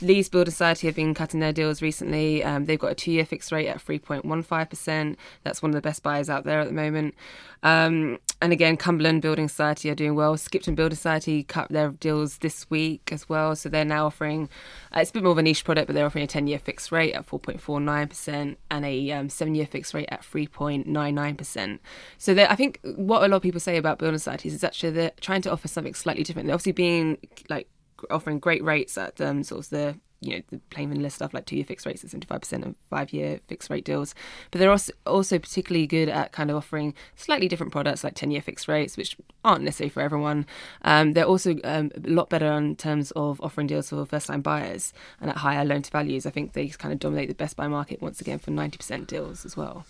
Leeds 0.00 0.28
Building 0.28 0.50
Society 0.50 0.86
have 0.86 0.96
been 0.96 1.14
cutting 1.14 1.40
their 1.40 1.52
deals 1.52 1.82
recently. 1.82 2.42
Um, 2.42 2.64
they've 2.64 2.78
got 2.78 2.92
a 2.92 2.94
two-year 2.94 3.26
fixed 3.26 3.52
rate 3.52 3.68
at 3.68 3.84
3.15%. 3.84 5.16
That's 5.42 5.62
one 5.62 5.70
of 5.70 5.74
the 5.74 5.82
best 5.82 6.02
buyers 6.02 6.30
out 6.30 6.44
there 6.44 6.60
at 6.60 6.66
the 6.66 6.72
moment. 6.72 7.14
Um, 7.62 8.18
and 8.40 8.52
again, 8.52 8.76
Cumberland 8.76 9.22
Building 9.22 9.48
Society 9.48 9.90
are 9.90 9.94
doing 9.94 10.14
well. 10.14 10.36
Skipton 10.36 10.74
Building 10.74 10.96
Society 10.96 11.42
cut 11.42 11.68
their 11.70 11.90
deals 11.90 12.38
this 12.38 12.68
week 12.70 13.10
as 13.12 13.28
well. 13.28 13.56
So 13.56 13.68
they're 13.68 13.84
now 13.84 14.06
offering, 14.06 14.48
uh, 14.94 15.00
it's 15.00 15.10
a 15.10 15.12
bit 15.14 15.22
more 15.22 15.32
of 15.32 15.38
a 15.38 15.42
niche 15.42 15.64
product, 15.64 15.86
but 15.86 15.94
they're 15.94 16.06
offering 16.06 16.24
a 16.24 16.28
10-year 16.28 16.58
fixed 16.58 16.90
rate 16.90 17.12
at 17.14 17.26
4.49% 17.26 18.56
and 18.70 18.84
a 18.84 19.10
um, 19.12 19.28
seven-year 19.28 19.66
fixed 19.66 19.94
rate 19.94 20.08
at 20.10 20.22
3.99%. 20.22 21.78
So 22.18 22.34
I 22.34 22.56
think 22.56 22.80
what 22.82 23.22
a 23.22 23.28
lot 23.28 23.36
of 23.36 23.42
people 23.42 23.60
say 23.60 23.76
about 23.76 23.98
building 23.98 24.18
societies 24.18 24.54
is 24.54 24.64
actually 24.64 24.90
they're 24.90 25.12
trying 25.20 25.42
to 25.42 25.52
offer 25.52 25.68
something 25.68 25.94
slightly 25.94 26.22
different. 26.22 26.46
They're 26.46 26.54
obviously 26.54 26.72
being 26.72 27.18
like 27.48 27.68
offering 28.10 28.38
great 28.38 28.62
rates 28.62 28.96
at 28.98 29.20
um, 29.20 29.42
sort 29.42 29.64
of 29.64 29.70
the 29.70 29.96
you 30.24 30.36
know 30.36 30.42
the 30.50 30.58
plain 30.70 30.88
vanilla 30.88 31.10
stuff 31.10 31.34
like 31.34 31.46
two 31.46 31.56
year 31.56 31.64
fixed 31.64 31.86
rates 31.86 32.02
at 32.02 32.10
seventy 32.10 32.26
five 32.26 32.40
percent 32.40 32.64
and 32.64 32.74
five 32.88 33.12
year 33.12 33.40
fixed 33.46 33.70
rate 33.70 33.84
deals. 33.84 34.14
But 34.50 34.58
they're 34.58 34.70
also 34.70 34.92
also 35.06 35.38
particularly 35.38 35.86
good 35.86 36.08
at 36.08 36.32
kind 36.32 36.50
of 36.50 36.56
offering 36.56 36.94
slightly 37.16 37.48
different 37.48 37.72
products 37.72 38.02
like 38.04 38.14
ten 38.14 38.30
year 38.30 38.42
fixed 38.42 38.68
rates, 38.68 38.96
which 38.96 39.16
aren't 39.44 39.62
necessarily 39.62 39.90
for 39.90 40.00
everyone. 40.00 40.46
Um, 40.82 41.12
they're 41.12 41.24
also 41.24 41.56
um, 41.64 41.90
a 41.94 42.08
lot 42.08 42.30
better 42.30 42.52
in 42.52 42.76
terms 42.76 43.10
of 43.12 43.40
offering 43.40 43.66
deals 43.66 43.90
for 43.90 44.04
first 44.06 44.26
time 44.26 44.40
buyers 44.40 44.92
and 45.20 45.30
at 45.30 45.38
higher 45.38 45.64
loan 45.64 45.82
to 45.82 45.90
values. 45.90 46.26
I 46.26 46.30
think 46.30 46.52
they 46.52 46.68
kind 46.68 46.92
of 46.92 46.98
dominate 46.98 47.28
the 47.28 47.34
best 47.34 47.56
buy 47.56 47.68
market 47.68 48.00
once 48.00 48.20
again 48.20 48.38
for 48.38 48.50
ninety 48.50 48.78
percent 48.78 49.08
deals 49.08 49.44
as 49.44 49.56
well. 49.56 49.84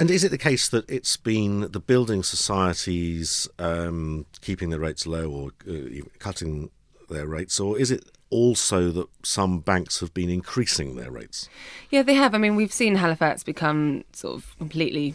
And 0.00 0.12
is 0.12 0.22
it 0.22 0.30
the 0.30 0.38
case 0.38 0.68
that 0.68 0.88
it's 0.88 1.16
been 1.16 1.72
the 1.72 1.80
building 1.80 2.22
societies 2.22 3.48
um, 3.58 4.26
keeping 4.40 4.70
their 4.70 4.78
rates 4.78 5.08
low 5.08 5.28
or 5.28 5.50
uh, 5.68 6.02
cutting 6.20 6.70
their 7.08 7.26
rates, 7.26 7.58
or 7.60 7.78
is 7.78 7.90
it 7.90 8.04
also 8.30 8.90
that 8.90 9.08
some 9.22 9.60
banks 9.60 10.00
have 10.00 10.12
been 10.12 10.30
increasing 10.30 10.96
their 10.96 11.10
rates? 11.10 11.48
Yeah, 11.90 12.02
they 12.02 12.14
have. 12.14 12.34
I 12.34 12.38
mean, 12.38 12.56
we've 12.56 12.72
seen 12.72 12.96
Halifax 12.96 13.42
become 13.42 14.04
sort 14.12 14.36
of 14.36 14.56
completely 14.58 15.14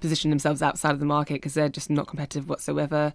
position 0.00 0.30
themselves 0.30 0.62
outside 0.62 0.90
of 0.90 1.00
the 1.00 1.06
market 1.06 1.34
because 1.34 1.54
they're 1.54 1.68
just 1.68 1.90
not 1.90 2.06
competitive 2.06 2.48
whatsoever. 2.48 3.12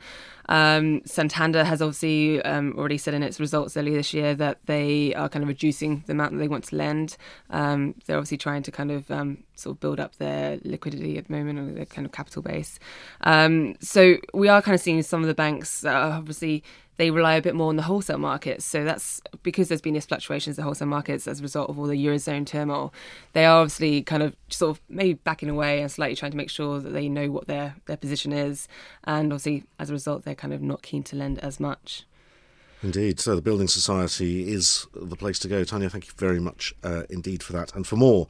Um, 0.48 1.02
Santander 1.06 1.64
has 1.64 1.82
obviously 1.82 2.42
um, 2.42 2.74
already 2.78 2.98
said 2.98 3.14
in 3.14 3.22
its 3.22 3.40
results 3.40 3.78
earlier 3.78 3.96
this 3.96 4.14
year 4.14 4.34
that 4.36 4.58
they 4.66 5.14
are 5.14 5.30
kind 5.30 5.44
of 5.44 5.50
reducing 5.50 6.04
the 6.08 6.14
amount 6.14 6.32
that 6.34 6.40
they 6.40 6.48
want 6.48 6.66
to 6.66 6.76
lend. 6.76 7.18
Um, 7.52 7.96
they're 8.06 8.18
obviously 8.18 8.38
trying 8.38 8.64
to 8.64 8.72
kind 8.72 8.92
of 8.92 9.10
um, 9.12 9.44
sort 9.56 9.76
of 9.76 9.80
build 9.80 10.00
up 10.00 10.16
their 10.16 10.60
liquidity 10.64 11.18
at 11.18 11.28
the 11.28 11.34
moment 11.34 11.60
or 11.60 11.72
their 11.74 11.86
kind 11.86 12.06
of 12.06 12.12
capital 12.12 12.42
base. 12.42 12.80
Um, 13.22 13.76
so 13.80 14.16
we 14.34 14.48
are 14.48 14.62
kind 14.62 14.76
of 14.76 14.82
seeing 14.82 15.02
some 15.04 15.22
of 15.22 15.28
the 15.28 15.36
banks 15.36 15.82
that 15.82 15.96
are 15.96 16.12
obviously 16.12 16.64
they 17.00 17.12
rely 17.12 17.36
a 17.36 17.42
bit 17.42 17.56
more 17.56 17.70
on 17.70 17.78
the 17.78 17.84
wholesale 17.84 18.18
markets. 18.18 18.66
So 18.66 18.84
that's 18.84 19.22
because 19.42 19.70
there's 19.70 19.80
been 19.80 19.94
these 19.94 20.06
fluctuations 20.06 20.58
in 20.58 20.62
the 20.62 20.66
wholesale 20.66 20.90
markets 20.90 21.30
as 21.30 21.40
a 21.40 21.44
result 21.44 21.70
of 21.70 21.80
all 21.80 21.86
the 21.86 21.96
Eurozone 21.96 22.46
turmoil. 22.46 22.94
They 23.32 23.46
are 23.46 23.62
obviously 23.62 24.04
kind 24.04 24.22
of 24.22 24.36
sort 24.50 24.72
of 24.72 24.82
maybe 24.90 25.14
backing 25.14 25.48
away 25.50 25.82
and 25.82 25.90
slightly 25.90 26.18
trying 26.18 26.32
to 26.32 26.38
make 26.38 26.50
sure 26.50 26.82
that 26.82 26.90
they 26.90 27.08
know 27.08 27.32
what 27.32 27.48
their, 27.48 27.78
their 27.86 27.96
position 27.96 28.34
is. 28.34 28.68
And 29.06 29.32
obviously, 29.32 29.64
as 29.80 29.90
a 29.90 29.94
result, 29.94 30.26
they're 30.26 30.36
kind 30.36 30.54
of 30.54 30.62
not 30.62 30.82
keen 30.82 31.04
to 31.04 31.16
lend 31.16 31.40
as 31.40 31.58
much. 31.58 32.04
Indeed. 32.84 33.22
So 33.22 33.34
the 33.34 33.42
Building 33.42 33.70
Society 33.70 34.52
is 34.52 34.86
the 34.94 35.16
place 35.16 35.40
to 35.40 35.48
go. 35.48 35.64
Tanya, 35.64 35.90
thank 35.90 36.08
you 36.08 36.14
very 36.18 36.42
much 36.42 36.74
uh, 36.84 37.04
indeed 37.10 37.44
for 37.44 37.54
that. 37.54 37.74
And 37.74 37.88
for 37.88 37.96
more 37.96 38.28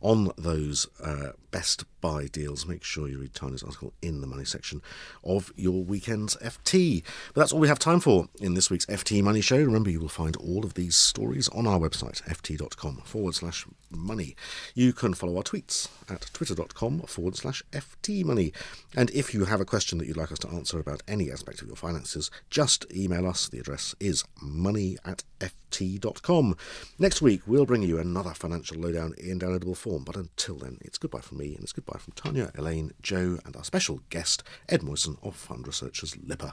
on 0.00 0.32
those 0.36 0.86
uh, 1.02 1.32
best 1.50 1.84
buy 2.00 2.26
deals, 2.26 2.66
make 2.66 2.84
sure 2.84 3.08
you 3.08 3.18
read 3.18 3.34
Tanya's 3.34 3.62
article 3.62 3.92
in 4.02 4.20
the 4.20 4.26
money 4.26 4.44
section 4.44 4.82
of 5.24 5.52
your 5.56 5.82
weekend's 5.84 6.36
FT. 6.36 7.02
But 7.34 7.40
that's 7.40 7.52
all 7.52 7.60
we 7.60 7.68
have 7.68 7.78
time 7.78 8.00
for 8.00 8.28
in 8.40 8.54
this 8.54 8.70
week's 8.70 8.86
FT 8.86 9.22
Money 9.22 9.40
Show. 9.40 9.58
Remember, 9.58 9.90
you 9.90 10.00
will 10.00 10.08
find 10.08 10.36
all 10.36 10.64
of 10.64 10.74
these 10.74 10.96
stories 10.96 11.48
on 11.48 11.66
our 11.66 11.78
website, 11.78 12.22
ft.com 12.22 13.02
forward 13.04 13.34
slash 13.34 13.66
money. 13.90 14.36
You 14.74 14.92
can 14.92 15.14
follow 15.14 15.36
our 15.36 15.42
tweets 15.42 15.88
at 16.08 16.30
twitter.com 16.32 17.00
forward 17.00 17.36
slash 17.36 17.62
FT 17.72 18.24
money. 18.24 18.52
And 18.96 19.10
if 19.10 19.34
you 19.34 19.46
have 19.46 19.60
a 19.60 19.64
question 19.64 19.98
that 19.98 20.06
you'd 20.06 20.16
like 20.16 20.32
us 20.32 20.38
to 20.40 20.48
answer 20.48 20.78
about 20.78 21.02
any 21.08 21.30
aspect 21.30 21.62
of 21.62 21.66
your 21.66 21.76
finances, 21.76 22.30
just 22.50 22.86
email 22.94 23.26
us. 23.26 23.48
The 23.48 23.58
address 23.58 23.94
is 24.00 24.24
money 24.40 24.96
at 25.04 25.24
ft.com. 25.40 26.56
Next 26.98 27.22
week, 27.22 27.42
we'll 27.46 27.66
bring 27.66 27.82
you 27.82 27.98
another 27.98 28.34
financial 28.34 28.78
lowdown 28.78 29.14
in 29.18 29.38
downloadable 29.38 29.76
form. 29.76 30.04
But 30.04 30.16
until 30.16 30.56
then, 30.56 30.78
it's 30.80 30.98
goodbye 30.98 31.20
from 31.20 31.38
me 31.38 31.54
and 31.54 31.62
it's 31.62 31.72
goodbye 31.72 31.98
from 31.98 32.12
Tanya, 32.14 32.50
Elaine, 32.56 32.92
Joe, 33.02 33.38
and 33.44 33.56
our 33.56 33.64
special 33.64 34.00
guest, 34.10 34.42
Ed 34.68 34.82
Moisson 34.82 35.16
of 35.22 35.36
Fund 35.36 35.66
Researchers 35.66 36.16
Lipper. 36.16 36.52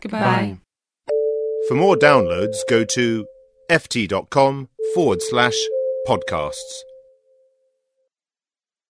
Goodbye. 0.00 0.58
For 1.68 1.74
more 1.74 1.96
downloads, 1.96 2.56
go 2.68 2.84
to 2.84 3.26
ft.com 3.70 4.68
forward 4.94 5.22
slash 5.22 5.56
podcasts. 6.06 6.82